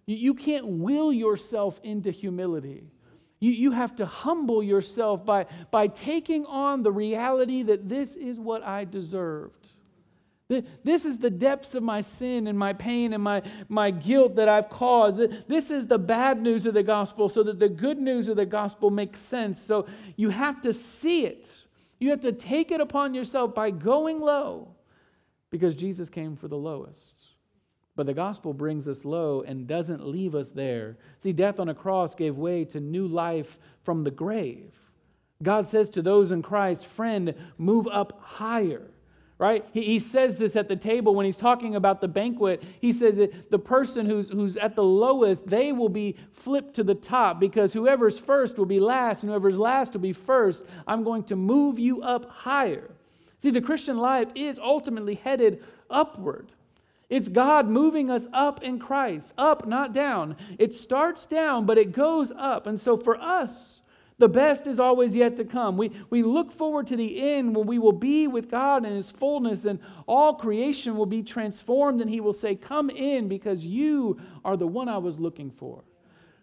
You, 0.07 0.35
can't 0.35 0.67
will 0.67 1.13
yourself 1.13 1.81
into 1.83 2.11
humility. 2.11 2.91
You, 3.39 3.53
you 3.53 3.71
have 3.71 3.95
to 3.97 4.07
humble 4.07 4.63
yourself 4.63 5.25
by, 5.25 5.47
by 5.71 5.87
taking 5.87 6.45
on 6.47 6.83
the 6.83 6.93
reality 6.93 7.63
that 7.63 7.89
this 7.89 8.17
is 8.17 8.41
what 8.41 8.63
I 8.63 8.85
deserved. 8.85 9.69
This 10.83 11.05
is 11.05 11.17
the 11.17 11.31
depths 11.31 11.77
of 11.77 11.85
my 11.85 12.01
sin 12.01 12.49
and 12.49 12.59
my 12.59 12.73
pain 12.73 13.13
and 13.13 13.23
my, 13.23 13.43
my 13.69 13.93
guilt 13.93 14.35
that 14.35 14.49
I've 14.49 14.69
caused. 14.69 15.21
This 15.47 15.71
is 15.71 15.87
the 15.87 15.99
bad 15.99 16.43
news 16.43 16.67
of 16.67 16.75
the 16.75 16.83
gospel 16.83 17.29
so 17.29 17.45
that 17.45 17.61
the 17.61 17.69
good 17.69 17.99
news 17.99 18.27
of 18.27 18.37
the 18.37 18.47
gospel 18.47 18.91
makes 18.91 19.21
sense. 19.21 19.61
So 19.61 19.87
you 20.17 20.29
have 20.31 20.61
to 20.63 20.73
see 20.73 21.25
it. 21.25 21.53
You 22.01 22.11
have 22.11 22.21
to 22.23 22.33
take 22.33 22.73
it 22.73 22.81
upon 22.81 23.15
yourself 23.15 23.55
by 23.55 23.71
going 23.71 24.21
low 24.21 24.75
because 25.51 25.77
Jesus 25.77 26.11
came 26.11 26.35
for 26.35 26.49
the 26.49 26.57
lowest. 26.57 27.20
But 28.01 28.07
the 28.07 28.15
gospel 28.15 28.55
brings 28.55 28.89
us 28.89 29.05
low 29.05 29.43
and 29.43 29.67
doesn't 29.67 30.07
leave 30.07 30.35
us 30.35 30.49
there. 30.49 30.97
See, 31.19 31.35
death 31.35 31.61
on 31.61 31.69
a 31.69 31.75
cross 31.75 32.15
gave 32.15 32.39
way 32.39 32.65
to 32.65 32.81
new 32.81 33.07
life 33.07 33.59
from 33.85 34.05
the 34.05 34.11
grave. 34.11 34.73
God 35.43 35.69
says 35.69 35.91
to 35.91 36.01
those 36.01 36.33
in 36.33 36.41
Christ, 36.41 36.87
friend, 36.87 37.35
move 37.59 37.87
up 37.93 38.19
higher 38.23 38.87
right? 39.37 39.67
He, 39.73 39.83
he 39.83 39.99
says 39.99 40.39
this 40.39 40.57
at 40.57 40.69
the 40.69 40.77
table 40.77 41.15
when 41.15 41.27
he's 41.27 41.37
talking 41.37 41.77
about 41.77 42.01
the 42.01 42.09
banquet. 42.09 42.63
He 42.81 42.93
says 42.93 43.17
that 43.17 43.51
the 43.51 43.59
person 43.59 44.05
who's, 44.05 44.29
who's 44.31 44.59
at 44.59 44.77
the 44.77 44.85
lowest, 44.85 45.47
they 45.47 45.73
will 45.73 45.89
be 45.89 46.17
flipped 46.33 46.75
to 46.77 46.85
the 46.85 46.95
top 46.95 47.39
because 47.41 47.73
whoever's 47.73 48.19
first 48.19 48.59
will 48.59 48.67
be 48.67 48.81
last, 48.81 49.23
and 49.23 49.31
whoever's 49.31 49.57
last 49.57 49.95
will 49.95 50.01
be 50.01 50.13
first. 50.13 50.65
I'm 50.87 51.05
going 51.05 51.25
to 51.25 51.37
move 51.37 51.79
you 51.79 52.03
up 52.03 52.31
higher. 52.31 52.91
See, 53.39 53.51
the 53.51 53.63
Christian 53.63 53.97
life 53.97 54.29
is 54.35 54.59
ultimately 54.59 55.15
headed 55.15 55.65
upward. 55.89 56.53
It's 57.11 57.29
God 57.29 57.69
moving 57.69 58.09
us 58.09 58.29
up 58.33 58.63
in 58.63 58.79
Christ, 58.79 59.33
up, 59.37 59.67
not 59.67 59.93
down. 59.93 60.37
It 60.59 60.73
starts 60.73 61.27
down, 61.27 61.67
but 61.67 61.77
it 61.77 61.93
goes 61.93 62.31
up. 62.31 62.69
And 62.69 62.81
so 62.81 62.97
for 62.97 63.21
us, 63.21 63.83
the 64.19 64.29
best 64.29 64.67
is 64.67 64.79
always 64.79 65.15
yet 65.15 65.37
to 65.39 65.45
come. 65.45 65.77
We, 65.77 65.91
we 66.11 66.23
look 66.23 66.53
forward 66.53 66.87
to 66.89 66.97
the 66.97 67.21
end 67.21 67.57
when 67.57 67.67
we 67.67 67.79
will 67.79 67.91
be 67.91 68.29
with 68.29 68.51
God 68.51 68.87
in 68.87 68.95
His 68.95 69.11
fullness 69.11 69.65
and 69.65 69.81
all 70.07 70.35
creation 70.35 70.97
will 70.97 71.07
be 71.07 71.23
transformed, 71.23 72.01
and 72.01 72.09
He 72.09 72.21
will 72.21 72.35
say, 72.35 72.55
Come 72.55 72.91
in 72.91 73.29
because 73.29 73.65
you 73.65 74.21
are 74.45 74.57
the 74.57 74.67
one 74.67 74.89
I 74.89 74.99
was 74.99 75.19
looking 75.19 75.51
for. 75.51 75.83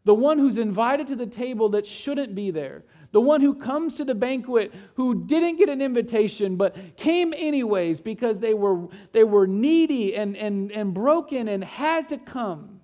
The 0.06 0.16
one 0.16 0.40
who's 0.40 0.58
invited 0.58 1.08
to 1.08 1.16
the 1.16 1.28
table 1.28 1.70
that 1.70 1.86
shouldn't 1.86 2.34
be 2.34 2.50
there. 2.50 2.84
The 3.12 3.22
one 3.22 3.42
who 3.42 3.54
comes 3.54 3.96
to 3.96 4.06
the 4.06 4.16
banquet 4.16 4.74
who 4.96 5.26
didn't 5.26 5.58
get 5.58 5.70
an 5.70 5.82
invitation 5.82 6.56
but 6.56 6.76
came 6.98 7.34
anyways 7.36 8.00
because 8.00 8.40
they 8.40 8.54
were, 8.54 8.88
they 9.14 9.24
were 9.24 9.48
needy 9.48 10.16
and, 10.16 10.36
and, 10.36 10.72
and 10.72 10.94
broken 10.94 11.48
and 11.48 11.64
had 11.64 12.10
to 12.10 12.18
come. 12.18 12.78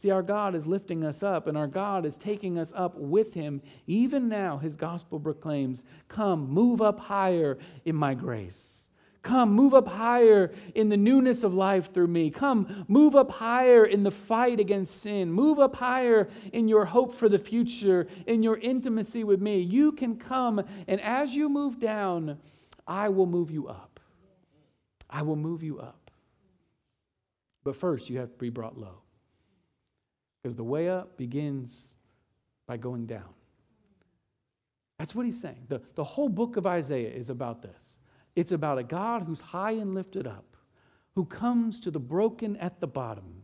See, 0.00 0.10
our 0.10 0.22
God 0.22 0.54
is 0.54 0.66
lifting 0.66 1.04
us 1.04 1.22
up, 1.22 1.46
and 1.46 1.58
our 1.58 1.66
God 1.66 2.06
is 2.06 2.16
taking 2.16 2.58
us 2.58 2.72
up 2.74 2.94
with 2.94 3.34
Him. 3.34 3.60
Even 3.86 4.30
now, 4.30 4.56
His 4.56 4.74
gospel 4.74 5.20
proclaims 5.20 5.84
Come, 6.08 6.48
move 6.48 6.80
up 6.80 6.98
higher 6.98 7.58
in 7.84 7.96
my 7.96 8.14
grace. 8.14 8.79
Come, 9.22 9.52
move 9.52 9.74
up 9.74 9.86
higher 9.86 10.50
in 10.74 10.88
the 10.88 10.96
newness 10.96 11.44
of 11.44 11.52
life 11.52 11.92
through 11.92 12.06
me. 12.06 12.30
Come, 12.30 12.86
move 12.88 13.14
up 13.14 13.30
higher 13.30 13.84
in 13.84 14.02
the 14.02 14.10
fight 14.10 14.58
against 14.58 15.02
sin. 15.02 15.30
Move 15.30 15.58
up 15.58 15.76
higher 15.76 16.30
in 16.54 16.68
your 16.68 16.86
hope 16.86 17.14
for 17.14 17.28
the 17.28 17.38
future, 17.38 18.06
in 18.26 18.42
your 18.42 18.56
intimacy 18.56 19.24
with 19.24 19.42
me. 19.42 19.60
You 19.60 19.92
can 19.92 20.16
come, 20.16 20.64
and 20.88 21.00
as 21.02 21.34
you 21.34 21.50
move 21.50 21.78
down, 21.78 22.38
I 22.86 23.10
will 23.10 23.26
move 23.26 23.50
you 23.50 23.68
up. 23.68 24.00
I 25.10 25.20
will 25.20 25.36
move 25.36 25.62
you 25.62 25.80
up. 25.80 26.10
But 27.62 27.76
first, 27.76 28.08
you 28.08 28.18
have 28.18 28.32
to 28.32 28.38
be 28.38 28.48
brought 28.48 28.78
low. 28.78 29.02
Because 30.42 30.56
the 30.56 30.64
way 30.64 30.88
up 30.88 31.18
begins 31.18 31.94
by 32.66 32.78
going 32.78 33.04
down. 33.04 33.28
That's 34.98 35.14
what 35.14 35.26
he's 35.26 35.40
saying. 35.40 35.66
The, 35.68 35.82
the 35.94 36.04
whole 36.04 36.28
book 36.30 36.56
of 36.56 36.66
Isaiah 36.66 37.10
is 37.10 37.28
about 37.28 37.60
this. 37.60 37.98
It's 38.40 38.52
about 38.52 38.78
a 38.78 38.82
God 38.82 39.24
who's 39.24 39.38
high 39.38 39.72
and 39.72 39.94
lifted 39.94 40.26
up, 40.26 40.56
who 41.14 41.26
comes 41.26 41.78
to 41.80 41.90
the 41.90 42.00
broken 42.00 42.56
at 42.56 42.80
the 42.80 42.86
bottom 42.86 43.42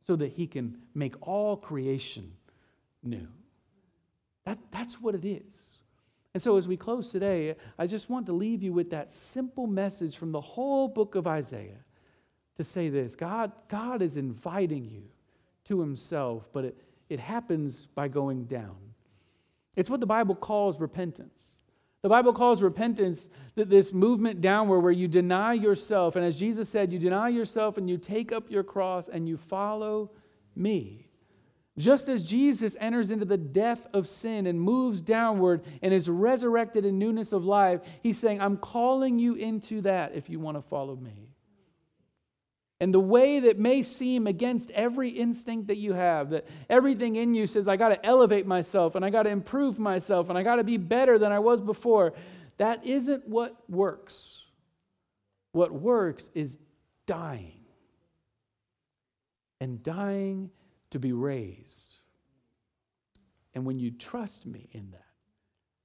so 0.00 0.16
that 0.16 0.32
he 0.32 0.46
can 0.46 0.78
make 0.94 1.14
all 1.20 1.58
creation 1.58 2.32
new. 3.02 3.28
That, 4.46 4.56
that's 4.72 4.94
what 4.98 5.14
it 5.14 5.26
is. 5.26 5.76
And 6.32 6.42
so, 6.42 6.56
as 6.56 6.66
we 6.66 6.74
close 6.74 7.10
today, 7.12 7.54
I 7.78 7.86
just 7.86 8.08
want 8.08 8.24
to 8.24 8.32
leave 8.32 8.62
you 8.62 8.72
with 8.72 8.88
that 8.92 9.12
simple 9.12 9.66
message 9.66 10.16
from 10.16 10.32
the 10.32 10.40
whole 10.40 10.88
book 10.88 11.16
of 11.16 11.26
Isaiah 11.26 11.84
to 12.56 12.64
say 12.64 12.88
this 12.88 13.14
God, 13.14 13.52
God 13.68 14.00
is 14.00 14.16
inviting 14.16 14.86
you 14.86 15.02
to 15.64 15.78
himself, 15.78 16.48
but 16.54 16.64
it, 16.64 16.78
it 17.10 17.20
happens 17.20 17.88
by 17.94 18.08
going 18.08 18.46
down. 18.46 18.78
It's 19.76 19.90
what 19.90 20.00
the 20.00 20.06
Bible 20.06 20.34
calls 20.34 20.80
repentance. 20.80 21.58
The 22.04 22.10
Bible 22.10 22.34
calls 22.34 22.60
repentance 22.60 23.30
that 23.54 23.70
this 23.70 23.94
movement 23.94 24.42
downward 24.42 24.80
where 24.80 24.92
you 24.92 25.08
deny 25.08 25.54
yourself. 25.54 26.16
And 26.16 26.24
as 26.26 26.38
Jesus 26.38 26.68
said, 26.68 26.92
you 26.92 26.98
deny 26.98 27.30
yourself 27.30 27.78
and 27.78 27.88
you 27.88 27.96
take 27.96 28.30
up 28.30 28.50
your 28.50 28.62
cross 28.62 29.08
and 29.08 29.26
you 29.26 29.38
follow 29.38 30.10
me. 30.54 31.08
Just 31.78 32.10
as 32.10 32.22
Jesus 32.22 32.76
enters 32.78 33.10
into 33.10 33.24
the 33.24 33.38
death 33.38 33.86
of 33.94 34.06
sin 34.06 34.48
and 34.48 34.60
moves 34.60 35.00
downward 35.00 35.64
and 35.80 35.94
is 35.94 36.10
resurrected 36.10 36.84
in 36.84 36.98
newness 36.98 37.32
of 37.32 37.46
life, 37.46 37.80
he's 38.02 38.18
saying, 38.18 38.38
I'm 38.38 38.58
calling 38.58 39.18
you 39.18 39.36
into 39.36 39.80
that 39.80 40.14
if 40.14 40.28
you 40.28 40.38
want 40.38 40.58
to 40.58 40.62
follow 40.62 40.96
me. 40.96 41.23
And 42.84 42.92
the 42.92 43.00
way 43.00 43.40
that 43.40 43.58
may 43.58 43.82
seem 43.82 44.26
against 44.26 44.70
every 44.72 45.08
instinct 45.08 45.68
that 45.68 45.78
you 45.78 45.94
have, 45.94 46.28
that 46.28 46.46
everything 46.68 47.16
in 47.16 47.32
you 47.32 47.46
says, 47.46 47.66
I 47.66 47.78
got 47.78 47.88
to 47.88 48.04
elevate 48.04 48.46
myself 48.46 48.94
and 48.94 49.02
I 49.02 49.08
got 49.08 49.22
to 49.22 49.30
improve 49.30 49.78
myself 49.78 50.28
and 50.28 50.36
I 50.36 50.42
got 50.42 50.56
to 50.56 50.64
be 50.64 50.76
better 50.76 51.18
than 51.18 51.32
I 51.32 51.38
was 51.38 51.62
before, 51.62 52.12
that 52.58 52.84
isn't 52.84 53.26
what 53.26 53.56
works. 53.70 54.36
What 55.52 55.72
works 55.72 56.28
is 56.34 56.58
dying 57.06 57.64
and 59.62 59.82
dying 59.82 60.50
to 60.90 60.98
be 60.98 61.14
raised. 61.14 61.94
And 63.54 63.64
when 63.64 63.78
you 63.78 63.92
trust 63.92 64.44
me 64.44 64.68
in 64.72 64.90
that, 64.90 65.06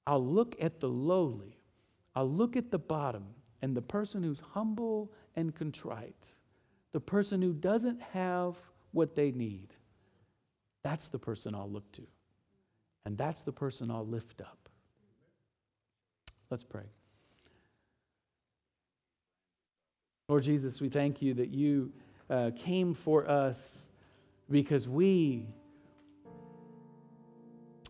I'll 0.05 0.21
look 0.25 0.57
at 0.59 0.81
the 0.81 0.89
lowly, 0.89 1.61
I'll 2.13 2.29
look 2.29 2.57
at 2.57 2.71
the 2.71 2.77
bottom, 2.77 3.23
and 3.61 3.73
the 3.73 3.81
person 3.81 4.21
who's 4.21 4.41
humble 4.41 5.13
and 5.37 5.55
contrite 5.55 6.27
the 6.91 6.99
person 6.99 7.41
who 7.41 7.53
doesn't 7.53 8.01
have 8.01 8.55
what 8.91 9.15
they 9.15 9.31
need, 9.31 9.67
that's 10.83 11.07
the 11.07 11.19
person 11.19 11.53
I'll 11.53 11.69
look 11.69 11.91
to. 11.93 12.03
And 13.05 13.17
that's 13.17 13.43
the 13.43 13.51
person 13.51 13.91
I'll 13.91 14.07
lift 14.07 14.41
up. 14.41 14.69
Let's 16.49 16.63
pray. 16.63 16.85
Lord 20.27 20.43
Jesus, 20.43 20.79
we 20.81 20.89
thank 20.89 21.21
you 21.21 21.33
that 21.35 21.49
you 21.49 21.91
uh, 22.29 22.51
came 22.55 22.93
for 22.93 23.27
us 23.27 23.91
because 24.49 24.87
we 24.87 25.47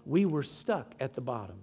we 0.05 0.25
were 0.25 0.43
stuck 0.43 0.95
at 0.99 1.13
the 1.13 1.21
bottom. 1.21 1.59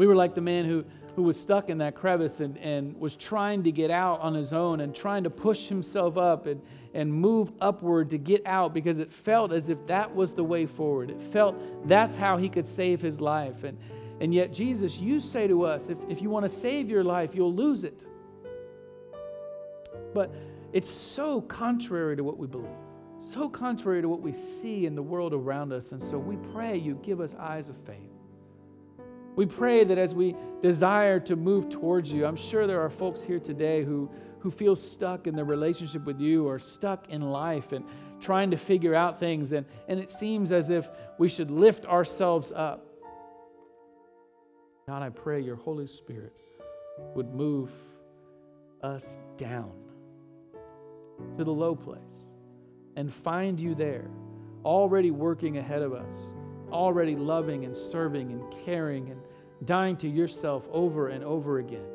We 0.00 0.06
were 0.06 0.16
like 0.16 0.34
the 0.34 0.40
man 0.40 0.64
who 0.64 0.82
who 1.14 1.22
was 1.24 1.38
stuck 1.38 1.68
in 1.68 1.76
that 1.76 1.94
crevice 1.94 2.40
and, 2.40 2.56
and 2.56 2.98
was 2.98 3.16
trying 3.16 3.62
to 3.64 3.70
get 3.70 3.90
out 3.90 4.18
on 4.20 4.32
his 4.32 4.54
own 4.54 4.80
and 4.80 4.94
trying 4.94 5.22
to 5.24 5.28
push 5.28 5.66
himself 5.66 6.16
up 6.16 6.46
and, 6.46 6.62
and 6.94 7.12
move 7.12 7.52
upward 7.60 8.08
to 8.08 8.16
get 8.16 8.40
out 8.46 8.72
because 8.72 8.98
it 8.98 9.12
felt 9.12 9.52
as 9.52 9.68
if 9.68 9.86
that 9.86 10.14
was 10.16 10.32
the 10.32 10.42
way 10.42 10.64
forward. 10.64 11.10
It 11.10 11.20
felt 11.20 11.54
that's 11.86 12.16
how 12.16 12.38
he 12.38 12.48
could 12.48 12.64
save 12.64 13.02
his 13.02 13.20
life. 13.20 13.64
And, 13.64 13.76
and 14.22 14.32
yet, 14.32 14.54
Jesus, 14.54 14.98
you 14.98 15.20
say 15.20 15.46
to 15.46 15.64
us, 15.66 15.90
if, 15.90 15.98
if 16.08 16.22
you 16.22 16.30
want 16.30 16.44
to 16.44 16.48
save 16.48 16.88
your 16.88 17.04
life, 17.04 17.34
you'll 17.34 17.54
lose 17.54 17.84
it. 17.84 18.06
But 20.14 20.34
it's 20.72 20.88
so 20.88 21.42
contrary 21.42 22.16
to 22.16 22.24
what 22.24 22.38
we 22.38 22.46
believe, 22.46 22.70
so 23.18 23.50
contrary 23.50 24.00
to 24.00 24.08
what 24.08 24.22
we 24.22 24.32
see 24.32 24.86
in 24.86 24.94
the 24.94 25.02
world 25.02 25.34
around 25.34 25.74
us. 25.74 25.92
And 25.92 26.02
so 26.02 26.16
we 26.16 26.36
pray 26.54 26.78
you 26.78 26.94
give 27.02 27.20
us 27.20 27.34
eyes 27.38 27.68
of 27.68 27.76
faith. 27.84 28.19
We 29.36 29.46
pray 29.46 29.84
that 29.84 29.98
as 29.98 30.14
we 30.14 30.34
desire 30.60 31.20
to 31.20 31.36
move 31.36 31.68
towards 31.68 32.10
you, 32.10 32.26
I'm 32.26 32.36
sure 32.36 32.66
there 32.66 32.80
are 32.80 32.90
folks 32.90 33.22
here 33.22 33.38
today 33.40 33.84
who, 33.84 34.10
who 34.40 34.50
feel 34.50 34.76
stuck 34.76 35.26
in 35.26 35.34
their 35.34 35.44
relationship 35.44 36.04
with 36.04 36.20
you 36.20 36.46
or 36.46 36.58
stuck 36.58 37.08
in 37.08 37.22
life 37.22 37.72
and 37.72 37.84
trying 38.20 38.50
to 38.50 38.56
figure 38.56 38.94
out 38.94 39.18
things, 39.18 39.52
and, 39.52 39.64
and 39.88 39.98
it 39.98 40.10
seems 40.10 40.52
as 40.52 40.68
if 40.68 40.90
we 41.18 41.28
should 41.28 41.50
lift 41.50 41.86
ourselves 41.86 42.52
up. 42.52 42.86
God, 44.86 45.02
I 45.02 45.08
pray 45.08 45.40
your 45.40 45.56
Holy 45.56 45.86
Spirit 45.86 46.34
would 47.14 47.32
move 47.32 47.70
us 48.82 49.16
down 49.36 49.72
to 51.38 51.44
the 51.44 51.52
low 51.52 51.74
place 51.74 52.34
and 52.96 53.12
find 53.12 53.58
you 53.58 53.74
there, 53.74 54.10
already 54.64 55.10
working 55.10 55.58
ahead 55.58 55.82
of 55.82 55.92
us, 55.92 56.14
already 56.72 57.16
loving 57.16 57.64
and 57.64 57.76
serving 57.76 58.32
and 58.32 58.42
caring 58.64 59.10
and 59.10 59.20
dying 59.64 59.96
to 59.98 60.08
yourself 60.08 60.68
over 60.70 61.08
and 61.08 61.22
over 61.24 61.58
again. 61.58 61.86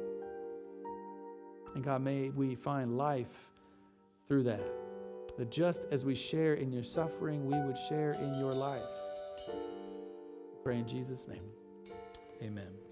And 1.74 1.84
God, 1.84 2.02
may 2.02 2.30
we 2.30 2.56
find 2.56 2.98
life 2.98 3.52
through 4.28 4.44
that. 4.44 4.64
That 5.38 5.52
just 5.52 5.86
as 5.92 6.06
we 6.06 6.16
share 6.16 6.54
in 6.54 6.72
your 6.72 6.84
suffering, 6.84 7.46
we 7.46 7.60
would 7.60 7.78
share 7.90 8.12
in 8.12 8.34
your 8.36 8.52
life. 8.52 8.82
Pray 10.64 10.78
in 10.78 10.88
Jesus' 10.88 11.28
name. 11.28 11.44
Amen. 12.42 12.85